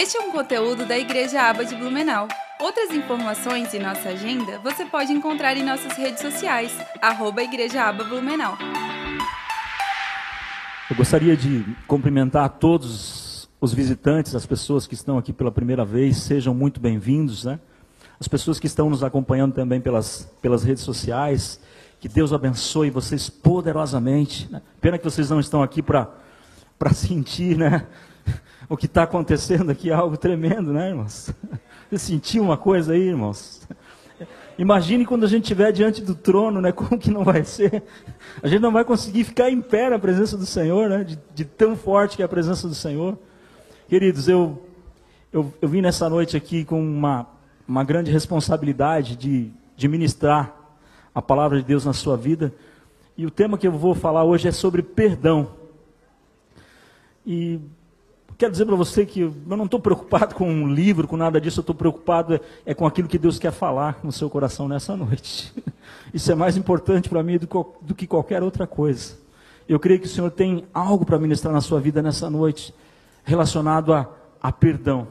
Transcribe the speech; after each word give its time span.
Este 0.00 0.16
é 0.16 0.20
um 0.22 0.32
conteúdo 0.32 0.86
da 0.86 0.98
Igreja 0.98 1.42
Aba 1.42 1.62
de 1.62 1.76
Blumenau. 1.76 2.26
Outras 2.58 2.90
informações 2.90 3.74
e 3.74 3.78
nossa 3.78 4.08
agenda 4.08 4.58
você 4.60 4.86
pode 4.86 5.12
encontrar 5.12 5.58
em 5.58 5.62
nossas 5.62 5.92
redes 5.92 6.22
sociais, 6.22 6.72
arroba 7.02 7.42
Igreja 7.42 7.82
Aba 7.82 8.02
Blumenau. 8.04 8.56
Eu 10.88 10.96
gostaria 10.96 11.36
de 11.36 11.66
cumprimentar 11.86 12.48
todos 12.48 13.46
os 13.60 13.74
visitantes, 13.74 14.34
as 14.34 14.46
pessoas 14.46 14.86
que 14.86 14.94
estão 14.94 15.18
aqui 15.18 15.34
pela 15.34 15.52
primeira 15.52 15.84
vez, 15.84 16.16
sejam 16.16 16.54
muito 16.54 16.80
bem-vindos, 16.80 17.44
né? 17.44 17.60
As 18.18 18.26
pessoas 18.26 18.58
que 18.58 18.66
estão 18.66 18.88
nos 18.88 19.04
acompanhando 19.04 19.52
também 19.52 19.82
pelas, 19.82 20.32
pelas 20.40 20.64
redes 20.64 20.82
sociais, 20.82 21.60
que 22.00 22.08
Deus 22.08 22.32
abençoe 22.32 22.88
vocês 22.88 23.28
poderosamente. 23.28 24.50
Né? 24.50 24.62
Pena 24.80 24.96
que 24.96 25.04
vocês 25.04 25.28
não 25.28 25.38
estão 25.38 25.62
aqui 25.62 25.82
para 25.82 26.08
sentir, 26.90 27.58
né? 27.58 27.86
O 28.70 28.76
que 28.76 28.86
está 28.86 29.02
acontecendo 29.02 29.68
aqui 29.70 29.90
é 29.90 29.92
algo 29.92 30.16
tremendo, 30.16 30.72
né, 30.72 30.90
irmãos? 30.90 31.34
Você 31.90 31.98
sentiu 31.98 32.44
uma 32.44 32.56
coisa 32.56 32.92
aí, 32.92 33.00
irmãos? 33.00 33.66
Imagine 34.56 35.04
quando 35.04 35.24
a 35.24 35.28
gente 35.28 35.42
estiver 35.42 35.72
diante 35.72 36.00
do 36.00 36.14
trono, 36.14 36.60
né? 36.60 36.70
Como 36.70 36.96
que 36.96 37.10
não 37.10 37.24
vai 37.24 37.42
ser? 37.42 37.82
A 38.40 38.46
gente 38.46 38.60
não 38.60 38.70
vai 38.70 38.84
conseguir 38.84 39.24
ficar 39.24 39.50
em 39.50 39.60
pé 39.60 39.90
na 39.90 39.98
presença 39.98 40.36
do 40.36 40.46
Senhor, 40.46 40.88
né? 40.88 41.02
De, 41.02 41.18
de 41.34 41.44
tão 41.44 41.74
forte 41.74 42.14
que 42.14 42.22
é 42.22 42.24
a 42.24 42.28
presença 42.28 42.68
do 42.68 42.74
Senhor. 42.76 43.18
Queridos, 43.88 44.28
eu, 44.28 44.64
eu, 45.32 45.52
eu 45.60 45.68
vim 45.68 45.80
nessa 45.80 46.08
noite 46.08 46.36
aqui 46.36 46.64
com 46.64 46.80
uma, 46.80 47.26
uma 47.66 47.82
grande 47.82 48.12
responsabilidade 48.12 49.16
de, 49.16 49.50
de 49.76 49.88
ministrar 49.88 50.54
a 51.12 51.20
palavra 51.20 51.58
de 51.58 51.64
Deus 51.64 51.84
na 51.84 51.92
sua 51.92 52.16
vida. 52.16 52.54
E 53.16 53.26
o 53.26 53.32
tema 53.32 53.58
que 53.58 53.66
eu 53.66 53.72
vou 53.72 53.96
falar 53.96 54.22
hoje 54.22 54.46
é 54.46 54.52
sobre 54.52 54.80
perdão. 54.80 55.56
E 57.26 57.58
quero 58.40 58.52
dizer 58.52 58.64
para 58.64 58.74
você 58.74 59.04
que 59.04 59.20
eu 59.20 59.34
não 59.46 59.66
estou 59.66 59.78
preocupado 59.78 60.34
com 60.34 60.50
um 60.50 60.66
livro, 60.66 61.06
com 61.06 61.14
nada 61.14 61.38
disso, 61.38 61.60
eu 61.60 61.62
estou 61.62 61.74
preocupado 61.74 62.34
é, 62.34 62.40
é, 62.64 62.72
com 62.72 62.86
aquilo 62.86 63.06
que 63.06 63.18
Deus 63.18 63.38
quer 63.38 63.52
falar 63.52 64.00
no 64.02 64.10
seu 64.10 64.30
coração 64.30 64.66
nessa 64.66 64.96
noite. 64.96 65.52
Isso 66.14 66.32
é 66.32 66.34
mais 66.34 66.56
importante 66.56 67.06
para 67.06 67.22
mim 67.22 67.36
do, 67.36 67.46
do, 67.82 67.94
que 67.94 68.06
qualquer 68.06 68.42
outra 68.42 68.66
coisa. 68.66 69.18
Eu 69.68 69.78
creio 69.78 70.00
que 70.00 70.06
o 70.06 70.08
Senhor 70.08 70.30
tem 70.30 70.64
algo 70.72 71.04
para 71.04 71.18
ministrar 71.18 71.52
na 71.52 71.60
sua 71.60 71.78
vida 71.80 72.00
nessa 72.00 72.30
noite, 72.30 72.74
relacionado 73.24 73.92
a, 73.92 74.08
a 74.42 74.50
perdão. 74.50 75.06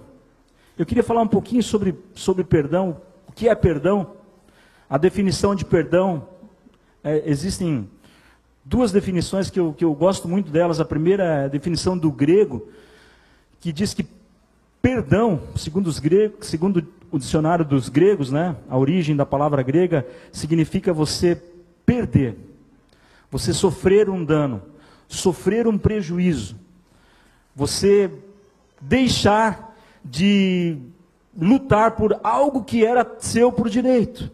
Eu 0.75 0.83
queria 0.83 1.03
falar 1.03 1.21
um 1.21 1.27
pouquinho 1.27 1.61
sobre, 1.61 1.95
sobre 2.15 2.43
perdão, 2.43 2.99
o 3.27 3.31
que 3.31 3.47
é 3.47 3.53
perdão, 3.53 4.15
a 4.89 4.97
definição 4.97 5.53
de 5.53 5.65
perdão. 5.65 6.27
É, 7.03 7.29
existem 7.29 7.87
duas 8.65 8.91
definições 8.91 9.51
que 9.51 9.59
eu, 9.59 9.71
que 9.71 9.85
eu 9.85 9.93
gosto 9.93 10.27
muito 10.27 10.51
delas. 10.51 10.79
A 10.79 10.85
primeira 10.85 11.23
é 11.23 11.45
a 11.45 11.47
definição 11.47 11.95
do 11.95 12.11
grego, 12.11 12.67
que 13.59 13.71
diz 13.71 13.93
que 13.93 14.05
perdão, 14.81 15.41
segundo, 15.55 15.87
os 15.87 15.99
gregos, 15.99 16.47
segundo 16.47 16.85
o 17.11 17.19
dicionário 17.19 17.65
dos 17.65 17.89
gregos, 17.89 18.31
né, 18.31 18.55
a 18.69 18.77
origem 18.77 19.15
da 19.15 19.25
palavra 19.25 19.61
grega, 19.61 20.07
significa 20.31 20.93
você 20.93 21.41
perder, 21.85 22.37
você 23.29 23.53
sofrer 23.53 24.09
um 24.09 24.23
dano, 24.23 24.61
sofrer 25.07 25.67
um 25.67 25.77
prejuízo, 25.77 26.55
você 27.55 28.11
deixar 28.79 29.75
de 30.03 30.77
lutar 31.37 31.91
por 31.95 32.19
algo 32.23 32.63
que 32.63 32.85
era 32.85 33.15
seu 33.19 33.51
por 33.51 33.69
direito. 33.69 34.31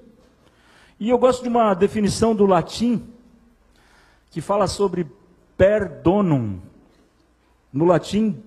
E 1.00 1.10
eu 1.10 1.18
gosto 1.18 1.44
de 1.44 1.50
uma 1.50 1.74
definição 1.74 2.36
do 2.36 2.46
latim 2.46 3.04
que 4.32 4.42
fala 4.42 4.68
sobre 4.68 5.08
perdonum. 5.58 6.60
No 7.72 7.86
latim, 7.86 8.42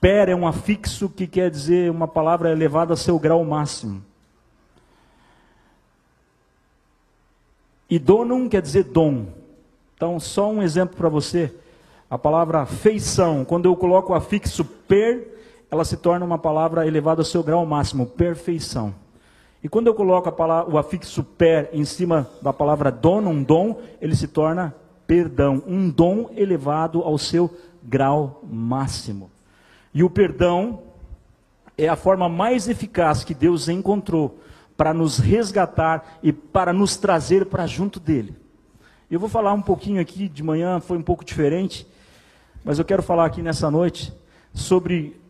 Per 0.00 0.28
é 0.28 0.34
um 0.34 0.46
afixo 0.46 1.08
que 1.08 1.26
quer 1.26 1.50
dizer 1.50 1.90
uma 1.90 2.08
palavra 2.08 2.50
elevada 2.50 2.94
a 2.94 2.96
seu 2.96 3.18
grau 3.18 3.44
máximo. 3.44 4.02
E 7.88 7.98
donum 7.98 8.48
quer 8.48 8.62
dizer 8.62 8.84
dom. 8.84 9.26
Então, 9.94 10.18
só 10.18 10.50
um 10.50 10.62
exemplo 10.62 10.96
para 10.96 11.08
você. 11.08 11.52
A 12.08 12.16
palavra 12.16 12.64
feição, 12.64 13.44
quando 13.44 13.66
eu 13.66 13.76
coloco 13.76 14.12
o 14.12 14.16
afixo 14.16 14.64
per, 14.64 15.28
ela 15.70 15.84
se 15.84 15.96
torna 15.96 16.24
uma 16.24 16.38
palavra 16.38 16.86
elevada 16.86 17.20
ao 17.20 17.24
seu 17.24 17.42
grau 17.42 17.64
máximo, 17.66 18.06
perfeição. 18.06 18.94
E 19.62 19.68
quando 19.68 19.88
eu 19.88 19.94
coloco 19.94 20.32
palavra, 20.32 20.72
o 20.72 20.78
afixo 20.78 21.22
per 21.22 21.68
em 21.72 21.84
cima 21.84 22.26
da 22.40 22.52
palavra 22.52 22.90
donum, 22.90 23.42
dom, 23.42 23.78
ele 24.00 24.16
se 24.16 24.26
torna 24.26 24.74
perdão, 25.06 25.62
um 25.66 25.90
dom 25.90 26.30
elevado 26.36 27.02
ao 27.02 27.18
seu 27.18 27.50
grau 27.82 28.40
máximo. 28.50 29.30
E 29.92 30.02
o 30.02 30.10
perdão 30.10 30.82
é 31.76 31.88
a 31.88 31.96
forma 31.96 32.28
mais 32.28 32.68
eficaz 32.68 33.24
que 33.24 33.34
Deus 33.34 33.68
encontrou 33.68 34.38
para 34.76 34.94
nos 34.94 35.18
resgatar 35.18 36.18
e 36.22 36.32
para 36.32 36.72
nos 36.72 36.96
trazer 36.96 37.46
para 37.46 37.66
junto 37.66 37.98
dele. 37.98 38.34
Eu 39.10 39.18
vou 39.18 39.28
falar 39.28 39.52
um 39.52 39.62
pouquinho 39.62 40.00
aqui, 40.00 40.28
de 40.28 40.42
manhã 40.42 40.80
foi 40.80 40.96
um 40.96 41.02
pouco 41.02 41.24
diferente, 41.24 41.86
mas 42.64 42.78
eu 42.78 42.84
quero 42.84 43.02
falar 43.02 43.26
aqui 43.26 43.42
nessa 43.42 43.70
noite 43.70 44.12
sobre 44.54 45.20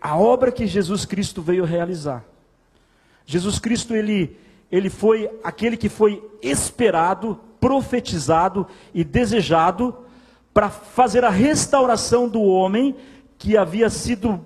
a 0.00 0.16
obra 0.16 0.52
que 0.52 0.66
Jesus 0.66 1.04
Cristo 1.04 1.42
veio 1.42 1.64
realizar. 1.64 2.24
Jesus 3.26 3.58
Cristo, 3.58 3.94
ele, 3.94 4.36
ele 4.70 4.88
foi 4.88 5.28
aquele 5.42 5.76
que 5.76 5.88
foi 5.88 6.22
esperado, 6.40 7.38
profetizado 7.60 8.66
e 8.94 9.02
desejado 9.02 9.94
para 10.54 10.70
fazer 10.70 11.24
a 11.24 11.30
restauração 11.30 12.28
do 12.28 12.40
homem 12.42 12.96
que 13.38 13.56
havia 13.56 13.88
sido 13.88 14.44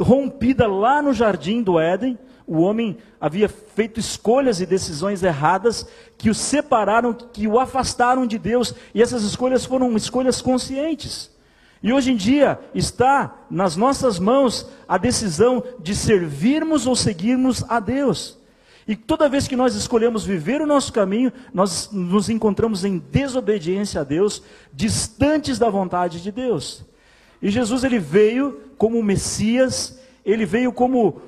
rompida 0.00 0.66
lá 0.66 1.00
no 1.00 1.12
jardim 1.12 1.62
do 1.62 1.80
Éden. 1.80 2.18
O 2.46 2.60
homem 2.60 2.98
havia 3.20 3.48
feito 3.48 3.98
escolhas 3.98 4.60
e 4.60 4.66
decisões 4.66 5.22
erradas 5.22 5.86
que 6.18 6.28
o 6.28 6.34
separaram, 6.34 7.14
que 7.14 7.46
o 7.48 7.58
afastaram 7.58 8.26
de 8.26 8.38
Deus, 8.38 8.74
e 8.94 9.00
essas 9.00 9.22
escolhas 9.22 9.64
foram 9.64 9.96
escolhas 9.96 10.42
conscientes. 10.42 11.30
E 11.82 11.92
hoje 11.92 12.12
em 12.12 12.16
dia 12.16 12.60
está 12.74 13.34
nas 13.50 13.74
nossas 13.76 14.18
mãos 14.18 14.68
a 14.86 14.98
decisão 14.98 15.64
de 15.80 15.96
servirmos 15.96 16.86
ou 16.86 16.94
seguirmos 16.94 17.64
a 17.68 17.80
Deus. 17.80 18.38
E 18.86 18.94
toda 18.96 19.28
vez 19.28 19.48
que 19.48 19.56
nós 19.56 19.74
escolhemos 19.74 20.24
viver 20.24 20.60
o 20.60 20.66
nosso 20.66 20.92
caminho, 20.92 21.32
nós 21.54 21.90
nos 21.92 22.28
encontramos 22.28 22.84
em 22.84 22.98
desobediência 22.98 24.00
a 24.00 24.04
Deus, 24.04 24.42
distantes 24.72 25.58
da 25.58 25.70
vontade 25.70 26.20
de 26.20 26.30
Deus. 26.30 26.84
E 27.42 27.50
Jesus 27.50 27.82
ele 27.82 27.98
veio 27.98 28.60
como 28.78 29.02
Messias, 29.02 29.98
ele 30.24 30.46
veio 30.46 30.72
como 30.72 31.20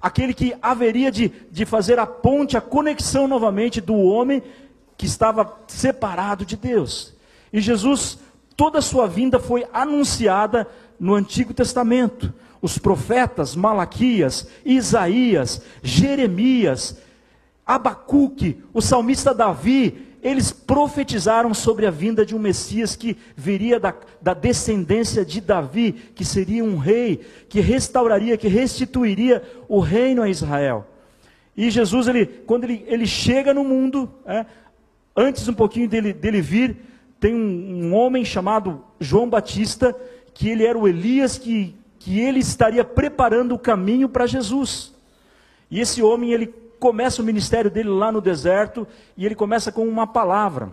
aquele 0.00 0.34
que 0.34 0.54
haveria 0.60 1.10
de, 1.10 1.32
de 1.50 1.64
fazer 1.64 1.98
a 1.98 2.06
ponte, 2.06 2.56
a 2.56 2.60
conexão 2.60 3.26
novamente 3.26 3.80
do 3.80 3.94
homem 3.94 4.42
que 4.98 5.06
estava 5.06 5.58
separado 5.66 6.44
de 6.44 6.56
Deus. 6.56 7.14
E 7.52 7.60
Jesus, 7.60 8.18
toda 8.56 8.80
a 8.80 8.82
sua 8.82 9.06
vinda 9.06 9.38
foi 9.38 9.66
anunciada 9.72 10.68
no 10.98 11.14
Antigo 11.14 11.54
Testamento. 11.54 12.32
Os 12.60 12.78
profetas 12.78 13.56
Malaquias, 13.56 14.46
Isaías, 14.64 15.62
Jeremias, 15.82 16.98
Abacuque, 17.66 18.62
o 18.72 18.80
salmista 18.80 19.32
Davi, 19.32 20.11
eles 20.22 20.52
profetizaram 20.52 21.52
sobre 21.52 21.84
a 21.84 21.90
vinda 21.90 22.24
de 22.24 22.34
um 22.34 22.38
Messias 22.38 22.94
que 22.94 23.16
viria 23.36 23.80
da, 23.80 23.92
da 24.20 24.32
descendência 24.32 25.24
de 25.24 25.40
Davi, 25.40 25.92
que 26.14 26.24
seria 26.24 26.62
um 26.62 26.76
rei, 26.76 27.20
que 27.48 27.60
restauraria, 27.60 28.36
que 28.36 28.46
restituiria 28.46 29.42
o 29.68 29.80
reino 29.80 30.22
a 30.22 30.28
Israel. 30.28 30.86
E 31.56 31.68
Jesus, 31.70 32.06
ele, 32.06 32.24
quando 32.24 32.64
ele, 32.64 32.84
ele 32.86 33.04
chega 33.04 33.52
no 33.52 33.64
mundo, 33.64 34.08
é, 34.24 34.46
antes 35.16 35.48
um 35.48 35.54
pouquinho 35.54 35.88
dele, 35.88 36.12
dele 36.12 36.40
vir, 36.40 36.76
tem 37.18 37.34
um, 37.34 37.86
um, 37.86 37.94
homem 37.94 38.24
chamado 38.24 38.84
João 39.00 39.28
Batista, 39.28 39.94
que 40.32 40.48
ele 40.48 40.64
era 40.64 40.78
o 40.78 40.86
Elias, 40.86 41.36
que, 41.36 41.74
que 41.98 42.20
ele 42.20 42.38
estaria 42.38 42.84
preparando 42.84 43.56
o 43.56 43.58
caminho 43.58 44.08
para 44.08 44.26
Jesus. 44.26 44.94
E 45.68 45.80
esse 45.80 46.00
homem, 46.00 46.32
ele 46.32 46.61
começa 46.82 47.22
o 47.22 47.24
ministério 47.24 47.70
dele 47.70 47.90
lá 47.90 48.10
no 48.10 48.20
deserto 48.20 48.88
e 49.16 49.24
ele 49.24 49.36
começa 49.36 49.70
com 49.70 49.86
uma 49.86 50.04
palavra: 50.04 50.72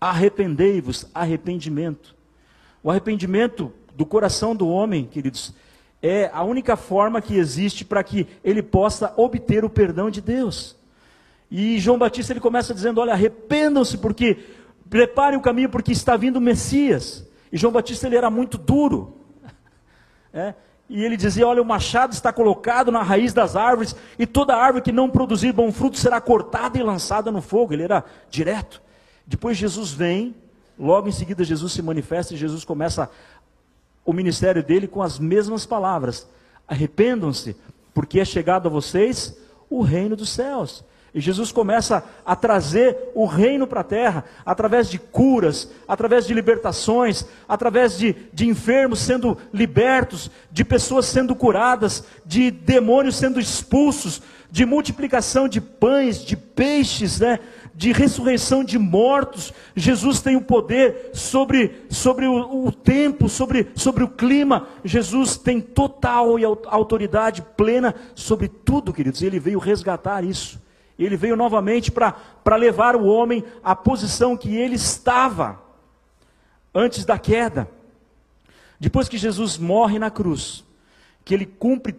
arrependei-vos, 0.00 1.06
arrependimento. 1.14 2.16
O 2.82 2.90
arrependimento 2.90 3.70
do 3.94 4.06
coração 4.06 4.56
do 4.56 4.66
homem, 4.66 5.04
queridos, 5.04 5.54
é 6.02 6.30
a 6.32 6.42
única 6.42 6.76
forma 6.76 7.20
que 7.20 7.36
existe 7.36 7.84
para 7.84 8.02
que 8.02 8.26
ele 8.42 8.62
possa 8.62 9.12
obter 9.18 9.66
o 9.66 9.70
perdão 9.70 10.08
de 10.10 10.22
Deus. 10.22 10.74
E 11.50 11.78
João 11.78 11.98
Batista 11.98 12.32
ele 12.32 12.40
começa 12.40 12.72
dizendo: 12.72 12.98
Olha, 12.98 13.12
arrependam-se, 13.12 13.98
porque 13.98 14.38
preparem 14.88 15.38
o 15.38 15.42
caminho, 15.42 15.68
porque 15.68 15.92
está 15.92 16.16
vindo 16.16 16.36
o 16.36 16.40
Messias. 16.40 17.28
E 17.52 17.58
João 17.58 17.72
Batista 17.72 18.06
ele 18.06 18.16
era 18.16 18.30
muito 18.30 18.56
duro. 18.56 19.14
É, 20.38 20.54
e 20.88 21.04
ele 21.04 21.16
dizia: 21.16 21.46
Olha, 21.46 21.60
o 21.60 21.64
machado 21.64 22.12
está 22.12 22.32
colocado 22.32 22.92
na 22.92 23.02
raiz 23.02 23.32
das 23.32 23.56
árvores, 23.56 23.94
e 24.18 24.26
toda 24.26 24.56
árvore 24.56 24.84
que 24.84 24.92
não 24.92 25.10
produzir 25.10 25.52
bom 25.52 25.72
fruto 25.72 25.98
será 25.98 26.20
cortada 26.20 26.78
e 26.78 26.82
lançada 26.82 27.30
no 27.30 27.42
fogo. 27.42 27.72
Ele 27.72 27.82
era 27.82 28.04
direto. 28.30 28.80
Depois 29.26 29.56
Jesus 29.56 29.90
vem, 29.90 30.34
logo 30.78 31.08
em 31.08 31.12
seguida 31.12 31.42
Jesus 31.42 31.72
se 31.72 31.82
manifesta 31.82 32.34
e 32.34 32.36
Jesus 32.36 32.64
começa 32.64 33.10
o 34.04 34.12
ministério 34.12 34.62
dele 34.62 34.86
com 34.86 35.02
as 35.02 35.18
mesmas 35.18 35.66
palavras: 35.66 36.28
arrependam-se, 36.68 37.56
porque 37.92 38.20
é 38.20 38.24
chegado 38.24 38.68
a 38.68 38.70
vocês 38.70 39.36
o 39.68 39.82
reino 39.82 40.14
dos 40.14 40.30
céus. 40.30 40.84
E 41.16 41.20
Jesus 41.20 41.50
começa 41.50 42.04
a 42.26 42.36
trazer 42.36 43.10
o 43.14 43.24
reino 43.24 43.66
para 43.66 43.80
a 43.80 43.84
terra, 43.84 44.22
através 44.44 44.90
de 44.90 44.98
curas, 44.98 45.66
através 45.88 46.26
de 46.26 46.34
libertações, 46.34 47.24
através 47.48 47.96
de, 47.96 48.14
de 48.34 48.46
enfermos 48.46 48.98
sendo 48.98 49.38
libertos, 49.50 50.30
de 50.52 50.62
pessoas 50.62 51.06
sendo 51.06 51.34
curadas, 51.34 52.04
de 52.26 52.50
demônios 52.50 53.16
sendo 53.16 53.40
expulsos, 53.40 54.20
de 54.50 54.66
multiplicação 54.66 55.48
de 55.48 55.58
pães, 55.58 56.22
de 56.22 56.36
peixes, 56.36 57.18
né? 57.18 57.38
de 57.74 57.92
ressurreição 57.92 58.62
de 58.62 58.78
mortos. 58.78 59.54
Jesus 59.74 60.20
tem 60.20 60.36
o 60.36 60.42
poder 60.42 61.12
sobre, 61.14 61.86
sobre 61.88 62.26
o, 62.26 62.66
o 62.66 62.70
tempo, 62.70 63.26
sobre, 63.26 63.68
sobre 63.74 64.04
o 64.04 64.08
clima. 64.08 64.68
Jesus 64.84 65.38
tem 65.38 65.62
total 65.62 66.38
e 66.38 66.44
autoridade 66.44 67.40
plena 67.56 67.94
sobre 68.14 68.48
tudo, 68.48 68.92
queridos. 68.92 69.22
Ele 69.22 69.40
veio 69.40 69.58
resgatar 69.58 70.22
isso. 70.22 70.65
Ele 70.98 71.16
veio 71.16 71.36
novamente 71.36 71.90
para 71.90 72.56
levar 72.56 72.96
o 72.96 73.04
homem 73.04 73.44
à 73.62 73.76
posição 73.76 74.36
que 74.36 74.56
ele 74.56 74.76
estava 74.76 75.60
antes 76.74 77.04
da 77.04 77.18
queda. 77.18 77.68
Depois 78.80 79.08
que 79.08 79.18
Jesus 79.18 79.58
morre 79.58 79.98
na 79.98 80.10
cruz, 80.10 80.64
que 81.24 81.34
ele 81.34 81.46
cumpre 81.46 81.94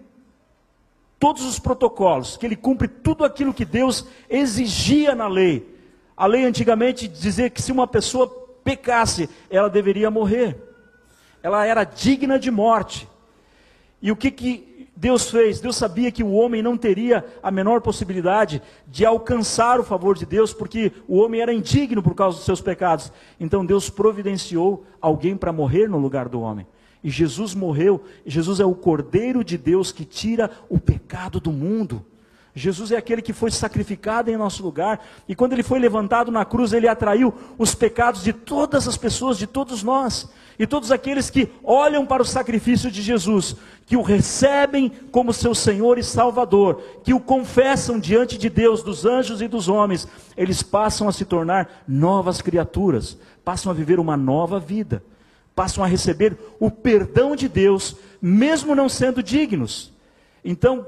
todos 1.20 1.44
os 1.44 1.60
protocolos, 1.60 2.38
que 2.38 2.46
ele 2.46 2.56
cumpre 2.56 2.88
tudo 2.88 3.24
aquilo 3.24 3.54
que 3.54 3.66
Deus 3.66 4.08
exigia 4.30 5.16
na 5.16 5.28
lei. 5.28 5.76
A 6.16 6.26
lei 6.26 6.46
antigamente 6.46 7.08
dizia 7.08 7.50
que 7.50 7.62
se 7.62 7.72
uma 7.72 7.88
pessoa 7.88 8.28
pecasse, 8.64 9.30
ela 9.50 9.70
deveria 9.70 10.10
morrer. 10.10 10.58
Ela 11.42 11.66
era 11.66 11.84
digna 11.84 12.40
de 12.40 12.50
morte. 12.50 13.08
E 14.02 14.12
o 14.12 14.16
que, 14.16 14.30
que 14.32 14.67
Deus 15.00 15.30
fez? 15.30 15.60
Deus 15.60 15.76
sabia 15.76 16.12
que 16.12 16.24
o 16.24 16.32
homem 16.32 16.64
não 16.64 16.76
teria 16.76 17.24
a 17.44 17.52
menor 17.52 17.82
possibilidade 17.82 18.60
de 18.88 19.06
alcançar 19.06 19.80
o 19.80 19.84
favor 19.84 20.18
de 20.18 20.26
Deus, 20.26 20.56
porque 20.56 20.92
o 21.08 21.18
homem 21.20 21.40
era 21.40 21.54
indigno 21.54 22.02
por 22.02 22.16
causa 22.16 22.38
dos 22.38 22.46
seus 22.46 22.62
pecados. 22.62 23.14
Então 23.40 23.64
Deus 23.64 23.92
providenciou 23.92 24.84
alguém 25.00 25.38
para 25.38 25.54
morrer 25.54 25.88
no 25.88 26.00
lugar 26.00 26.28
do 26.28 26.42
homem. 26.42 26.66
E 27.04 27.12
Jesus 27.12 27.54
morreu, 27.54 28.04
Jesus 28.26 28.60
é 28.60 28.66
o 28.66 28.74
Cordeiro 28.74 29.44
de 29.44 29.56
Deus 29.56 29.92
que 29.92 30.04
tira 30.04 30.50
o 30.68 30.80
pecado 30.80 31.40
do 31.40 31.52
mundo. 31.52 32.04
Jesus 32.56 32.92
é 32.92 32.98
aquele 32.98 33.22
que 33.22 33.34
foi 33.34 33.52
sacrificado 33.52 34.32
em 34.32 34.36
nosso 34.36 34.64
lugar, 34.64 35.06
e 35.28 35.36
quando 35.36 35.54
ele 35.54 35.62
foi 35.62 35.78
levantado 35.78 36.32
na 36.32 36.44
cruz, 36.44 36.74
ele 36.74 36.88
atraiu 36.88 37.32
os 37.56 37.76
pecados 37.76 38.24
de 38.24 38.34
todas 38.34 38.88
as 38.88 38.98
pessoas, 38.98 39.38
de 39.38 39.46
todos 39.46 39.84
nós, 39.84 40.28
e 40.60 40.66
todos 40.66 40.92
aqueles 40.92 41.30
que 41.30 41.50
olham 41.64 42.06
para 42.06 42.24
o 42.24 42.26
sacrifício 42.26 42.90
de 42.90 43.02
Jesus, 43.02 43.56
que 43.86 43.96
o 43.96 44.02
recebem 44.02 44.92
como 45.12 45.34
seu 45.34 45.54
Senhor 45.54 45.98
e 45.98 46.04
Salvador, 46.04 46.82
que 47.04 47.14
o 47.14 47.20
confessam 47.20 48.00
diante 48.00 48.38
de 48.38 48.50
Deus, 48.50 48.82
dos 48.82 49.06
anjos 49.06 49.42
e 49.42 49.48
dos 49.48 49.68
homens, 49.68 50.08
eles 50.36 50.64
passam 50.64 51.08
a 51.08 51.12
se 51.12 51.26
tornar 51.26 51.84
novas 51.88 52.42
criaturas, 52.42 53.18
passam 53.46 53.72
a 53.72 53.76
viver 53.76 54.00
uma 54.00 54.18
nova 54.18 54.60
vida 54.60 55.04
passam 55.58 55.84
a 55.84 55.88
receber 55.88 56.38
o 56.60 56.70
perdão 56.70 57.36
de 57.36 57.50
Deus, 57.50 57.96
mesmo 58.22 58.76
não 58.76 58.88
sendo 58.88 59.24
dignos. 59.24 59.92
Então, 60.46 60.86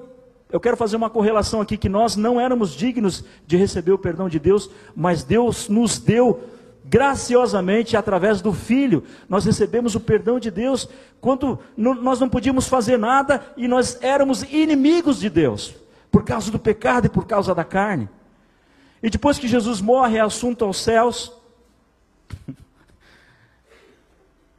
eu 0.52 0.60
quero 0.60 0.78
fazer 0.78 0.96
uma 0.96 1.10
correlação 1.10 1.60
aqui 1.60 1.76
que 1.76 1.90
nós 1.90 2.16
não 2.16 2.40
éramos 2.40 2.76
dignos 2.76 3.26
de 3.48 3.58
receber 3.58 3.94
o 3.94 3.98
perdão 3.98 4.30
de 4.30 4.38
Deus, 4.38 4.70
mas 4.96 5.24
Deus 5.24 5.68
nos 5.68 5.98
deu 5.98 6.40
graciosamente 6.90 7.96
através 7.96 8.42
do 8.42 8.52
Filho. 8.52 9.04
Nós 9.28 9.46
recebemos 9.46 9.94
o 9.94 10.00
perdão 10.00 10.40
de 10.40 10.50
Deus 10.50 10.90
quando 11.22 11.60
nós 11.78 12.20
não 12.20 12.28
podíamos 12.28 12.68
fazer 12.68 12.98
nada 12.98 13.46
e 13.56 13.68
nós 13.68 14.00
éramos 14.02 14.42
inimigos 14.44 15.20
de 15.20 15.30
Deus, 15.30 15.76
por 16.12 16.24
causa 16.24 16.50
do 16.52 16.58
pecado 16.58 17.06
e 17.06 17.10
por 17.10 17.28
causa 17.28 17.54
da 17.54 17.64
carne. 17.64 18.10
E 19.04 19.10
depois 19.10 19.38
que 19.38 19.48
Jesus 19.48 19.80
morre, 19.80 20.18
é 20.18 20.22
assunto 20.22 20.66
aos 20.66 20.78
céus. 20.78 21.32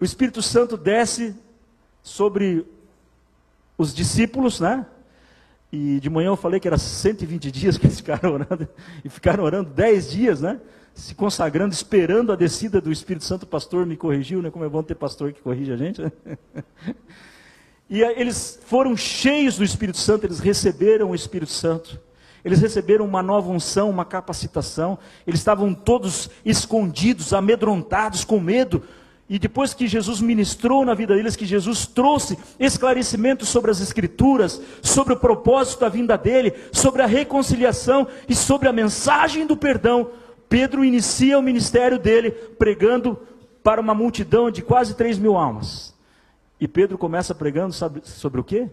o 0.00 0.05
Espírito 0.05 0.41
Santo 0.41 0.77
desce 0.77 1.35
sobre 2.03 2.65
os 3.77 3.93
discípulos, 3.93 4.61
né? 4.61 4.87
E 5.73 6.00
de 6.00 6.09
manhã 6.11 6.29
eu 6.29 6.37
falei 6.37 6.59
que 6.59 6.67
era 6.67 6.79
120 6.79 7.50
dias 7.50 7.77
que 7.77 7.87
eles 7.87 7.99
ficaram 7.99 8.32
orando, 8.32 8.69
e 9.05 9.09
ficaram 9.09 9.44
orando 9.44 9.71
10 9.71 10.11
dias, 10.11 10.41
né? 10.41 10.61
Se 10.94 11.14
consagrando, 11.14 11.72
esperando 11.72 12.32
a 12.32 12.37
descida 12.37 12.81
do 12.81 12.92
Espírito 12.92 13.25
Santo. 13.25 13.44
O 13.44 13.46
pastor 13.46 13.87
me 13.87 13.96
corrigiu, 13.96 14.42
né? 14.42 14.50
Como 14.50 14.64
é 14.64 14.69
bom 14.69 14.82
ter 14.82 14.94
pastor 14.94 15.32
que 15.32 15.40
corrige 15.40 15.72
a 15.72 15.76
gente, 15.76 16.02
né? 16.02 16.12
E 17.92 18.02
eles 18.02 18.60
foram 18.66 18.96
cheios 18.96 19.56
do 19.56 19.64
Espírito 19.64 19.98
Santo, 19.98 20.25
eles 20.25 20.38
receberam 20.38 21.10
o 21.10 21.14
Espírito 21.14 21.50
Santo. 21.50 22.00
Eles 22.44 22.60
receberam 22.60 23.04
uma 23.04 23.20
nova 23.20 23.50
unção, 23.50 23.90
uma 23.90 24.04
capacitação. 24.04 24.96
Eles 25.26 25.40
estavam 25.40 25.75
todos 25.75 26.31
escondidos, 26.44 27.32
amedrontados, 27.32 28.25
com 28.25 28.38
medo, 28.38 28.84
e 29.28 29.38
depois 29.38 29.75
que 29.75 29.86
Jesus 29.86 30.20
ministrou 30.20 30.84
na 30.84 30.94
vida 30.94 31.14
deles, 31.14 31.36
que 31.36 31.46
Jesus 31.46 31.86
trouxe 31.86 32.38
esclarecimento 32.58 33.44
sobre 33.44 33.70
as 33.70 33.81
Escrituras, 33.81 34.60
sobre 34.82 35.12
o 35.12 35.16
propósito 35.16 35.81
da 35.81 35.88
vinda 35.88 36.16
dele, 36.16 36.52
sobre 36.72 37.02
a 37.02 37.06
reconciliação 37.06 38.08
e 38.28 38.34
sobre 38.34 38.69
a 38.69 38.72
mensagem 38.72 39.46
do 39.46 39.56
perdão, 39.56 40.10
Pedro 40.50 40.85
inicia 40.85 41.38
o 41.38 41.43
ministério 41.43 41.99
dele 41.99 42.31
pregando 42.31 43.19
para 43.62 43.81
uma 43.81 43.94
multidão 43.94 44.50
de 44.50 44.61
quase 44.61 44.94
3 44.94 45.19
mil 45.19 45.37
almas. 45.37 45.94
E 46.61 46.69
Pedro 46.69 46.99
começa 46.99 47.35
pregando 47.35 47.73
sobre, 47.73 48.02
sobre 48.05 48.41
o 48.41 48.44
que? 48.44 48.69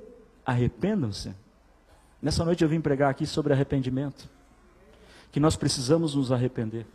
Arrependam-se. 0.45 1.33
Nessa 2.21 2.43
noite 2.43 2.63
eu 2.63 2.69
vim 2.69 2.81
pregar 2.81 3.09
aqui 3.09 3.25
sobre 3.25 3.53
arrependimento. 3.53 4.27
Que 5.31 5.39
nós 5.39 5.55
precisamos 5.55 6.15
nos 6.15 6.31
arrepender. 6.31 6.85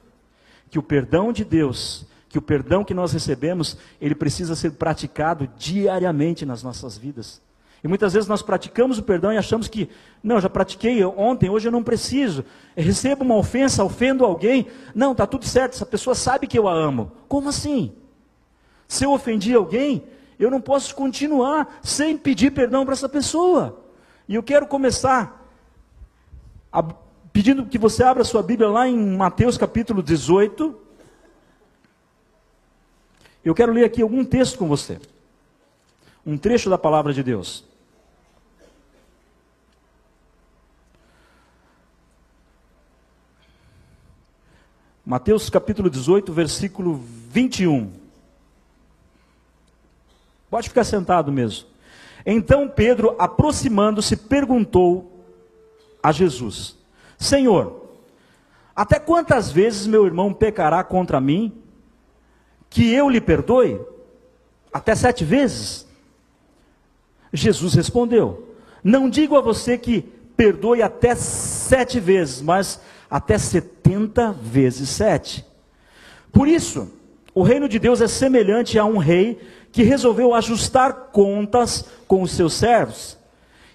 Que 0.68 0.78
o 0.78 0.82
perdão 0.82 1.32
de 1.32 1.44
Deus 1.44 2.04
que 2.32 2.38
o 2.38 2.42
perdão 2.42 2.82
que 2.82 2.94
nós 2.94 3.12
recebemos, 3.12 3.76
ele 4.00 4.14
precisa 4.14 4.56
ser 4.56 4.70
praticado 4.72 5.46
diariamente 5.58 6.46
nas 6.46 6.62
nossas 6.62 6.96
vidas. 6.96 7.42
E 7.82 7.88
muitas 7.88 8.12
vezes 8.12 8.28
nós 8.28 8.42
praticamos 8.42 8.98
o 8.98 9.02
perdão 9.02 9.32
e 9.32 9.36
achamos 9.36 9.66
que, 9.66 9.90
não, 10.22 10.40
já 10.40 10.48
pratiquei 10.48 11.04
ontem, 11.04 11.50
hoje 11.50 11.66
eu 11.66 11.72
não 11.72 11.82
preciso. 11.82 12.44
Eu 12.76 12.84
recebo 12.84 13.24
uma 13.24 13.34
ofensa, 13.34 13.82
ofendo 13.82 14.24
alguém. 14.24 14.68
Não, 14.94 15.12
está 15.12 15.26
tudo 15.26 15.44
certo, 15.44 15.74
essa 15.74 15.86
pessoa 15.86 16.14
sabe 16.14 16.46
que 16.46 16.58
eu 16.58 16.68
a 16.68 16.72
amo. 16.72 17.10
Como 17.26 17.48
assim? 17.48 17.92
Se 18.86 19.04
eu 19.04 19.12
ofendi 19.12 19.52
alguém, 19.52 20.04
eu 20.38 20.48
não 20.48 20.60
posso 20.60 20.94
continuar 20.94 21.80
sem 21.82 22.16
pedir 22.16 22.52
perdão 22.52 22.84
para 22.84 22.94
essa 22.94 23.08
pessoa. 23.08 23.80
E 24.28 24.34
eu 24.36 24.42
quero 24.44 24.66
começar 24.66 25.44
a, 26.72 26.84
pedindo 27.32 27.66
que 27.66 27.78
você 27.78 28.04
abra 28.04 28.22
sua 28.22 28.44
Bíblia 28.44 28.68
lá 28.68 28.86
em 28.86 29.16
Mateus 29.16 29.58
capítulo 29.58 30.04
18. 30.04 30.78
Eu 33.44 33.54
quero 33.56 33.72
ler 33.72 33.84
aqui 33.84 34.02
algum 34.02 34.24
texto 34.24 34.56
com 34.56 34.68
você. 34.68 35.00
Um 36.24 36.38
trecho 36.38 36.70
da 36.70 36.78
palavra 36.78 37.12
de 37.12 37.24
Deus. 37.24 37.71
Mateus 45.12 45.50
capítulo 45.50 45.90
18, 45.90 46.32
versículo 46.32 46.98
21. 47.28 47.92
Pode 50.48 50.70
ficar 50.70 50.84
sentado 50.84 51.30
mesmo. 51.30 51.66
Então 52.24 52.66
Pedro, 52.66 53.14
aproximando-se, 53.18 54.16
perguntou 54.16 55.22
a 56.02 56.12
Jesus: 56.12 56.78
Senhor, 57.18 57.90
até 58.74 58.98
quantas 58.98 59.50
vezes 59.52 59.86
meu 59.86 60.06
irmão 60.06 60.32
pecará 60.32 60.82
contra 60.82 61.20
mim 61.20 61.62
que 62.70 62.90
eu 62.90 63.10
lhe 63.10 63.20
perdoe? 63.20 63.78
Até 64.72 64.94
sete 64.94 65.26
vezes? 65.26 65.86
Jesus 67.34 67.74
respondeu: 67.74 68.56
Não 68.82 69.10
digo 69.10 69.36
a 69.36 69.42
você 69.42 69.76
que 69.76 70.00
perdoe 70.34 70.80
até 70.80 71.14
sete 71.14 72.00
vezes, 72.00 72.40
mas 72.40 72.80
até 73.12 73.36
setenta 73.36 74.32
vezes 74.32 74.88
sete. 74.88 75.44
Por 76.32 76.48
isso, 76.48 76.90
o 77.34 77.42
reino 77.42 77.68
de 77.68 77.78
Deus 77.78 78.00
é 78.00 78.08
semelhante 78.08 78.78
a 78.78 78.86
um 78.86 78.96
rei 78.96 79.38
que 79.70 79.82
resolveu 79.82 80.32
ajustar 80.34 81.10
contas 81.12 81.84
com 82.08 82.22
os 82.22 82.30
seus 82.30 82.54
servos. 82.54 83.18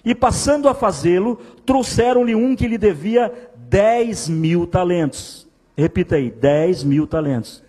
E 0.04 0.12
passando 0.12 0.68
a 0.68 0.74
fazê-lo, 0.74 1.36
trouxeram-lhe 1.64 2.34
um 2.34 2.56
que 2.56 2.66
lhe 2.66 2.76
devia 2.76 3.32
dez 3.54 4.28
mil 4.28 4.66
talentos. 4.66 5.46
Repita 5.76 6.16
aí, 6.16 6.32
dez 6.32 6.82
mil 6.82 7.06
talentos. 7.06 7.62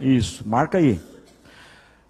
Isso, 0.00 0.42
marca 0.44 0.78
aí. 0.78 0.98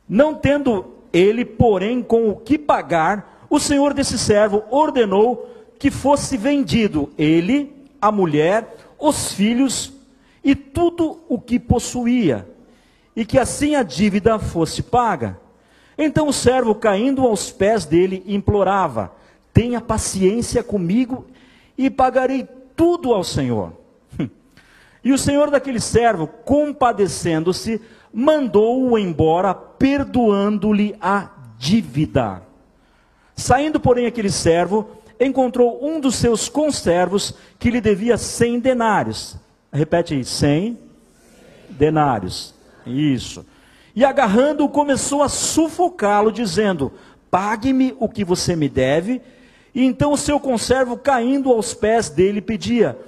Não 0.08 0.34
tendo 0.34 0.86
ele, 1.12 1.44
porém, 1.44 2.02
com 2.02 2.30
o 2.30 2.36
que 2.36 2.56
pagar, 2.56 3.46
o 3.50 3.60
senhor 3.60 3.92
desse 3.92 4.18
servo 4.18 4.64
ordenou 4.70 5.50
que 5.78 5.90
fosse 5.90 6.38
vendido 6.38 7.10
ele, 7.18 7.81
a 8.02 8.10
mulher, 8.10 8.76
os 8.98 9.32
filhos 9.32 9.92
e 10.42 10.56
tudo 10.56 11.20
o 11.28 11.40
que 11.40 11.60
possuía, 11.60 12.48
e 13.14 13.24
que 13.24 13.38
assim 13.38 13.76
a 13.76 13.84
dívida 13.84 14.40
fosse 14.40 14.82
paga. 14.82 15.38
Então 15.96 16.26
o 16.26 16.32
servo, 16.32 16.74
caindo 16.74 17.22
aos 17.22 17.52
pés 17.52 17.86
dele, 17.86 18.24
implorava: 18.26 19.12
Tenha 19.54 19.80
paciência 19.80 20.64
comigo 20.64 21.26
e 21.78 21.88
pagarei 21.88 22.46
tudo 22.74 23.14
ao 23.14 23.22
Senhor. 23.22 23.72
E 25.04 25.12
o 25.12 25.18
senhor 25.18 25.50
daquele 25.50 25.80
servo, 25.80 26.28
compadecendo-se, 26.28 27.80
mandou-o 28.14 28.96
embora, 28.96 29.52
perdoando-lhe 29.52 30.94
a 31.00 31.28
dívida. 31.58 32.40
Saindo, 33.34 33.80
porém, 33.80 34.06
aquele 34.06 34.30
servo, 34.30 34.88
encontrou 35.26 35.84
um 35.84 36.00
dos 36.00 36.16
seus 36.16 36.48
conservos 36.48 37.34
que 37.58 37.70
lhe 37.70 37.80
devia 37.80 38.16
cem 38.16 38.58
denários. 38.58 39.36
Repete 39.72 40.14
aí, 40.14 40.24
cem 40.24 40.78
denários. 41.70 42.54
Isso. 42.86 43.44
E 43.94 44.04
agarrando-o, 44.04 44.68
começou 44.68 45.22
a 45.22 45.28
sufocá-lo, 45.28 46.32
dizendo: 46.32 46.92
Pague-me 47.30 47.94
o 47.98 48.08
que 48.08 48.24
você 48.24 48.56
me 48.56 48.68
deve. 48.68 49.20
E 49.74 49.84
então 49.84 50.12
o 50.12 50.18
seu 50.18 50.38
conservo, 50.40 50.96
caindo 50.96 51.50
aos 51.50 51.74
pés 51.74 52.08
dele, 52.08 52.40
pedia: 52.40 52.98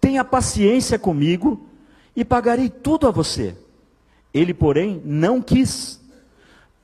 Tenha 0.00 0.24
paciência 0.24 0.98
comigo 0.98 1.66
e 2.14 2.24
pagarei 2.24 2.68
tudo 2.68 3.06
a 3.06 3.10
você. 3.10 3.56
Ele, 4.34 4.52
porém, 4.52 5.00
não 5.04 5.40
quis. 5.40 6.00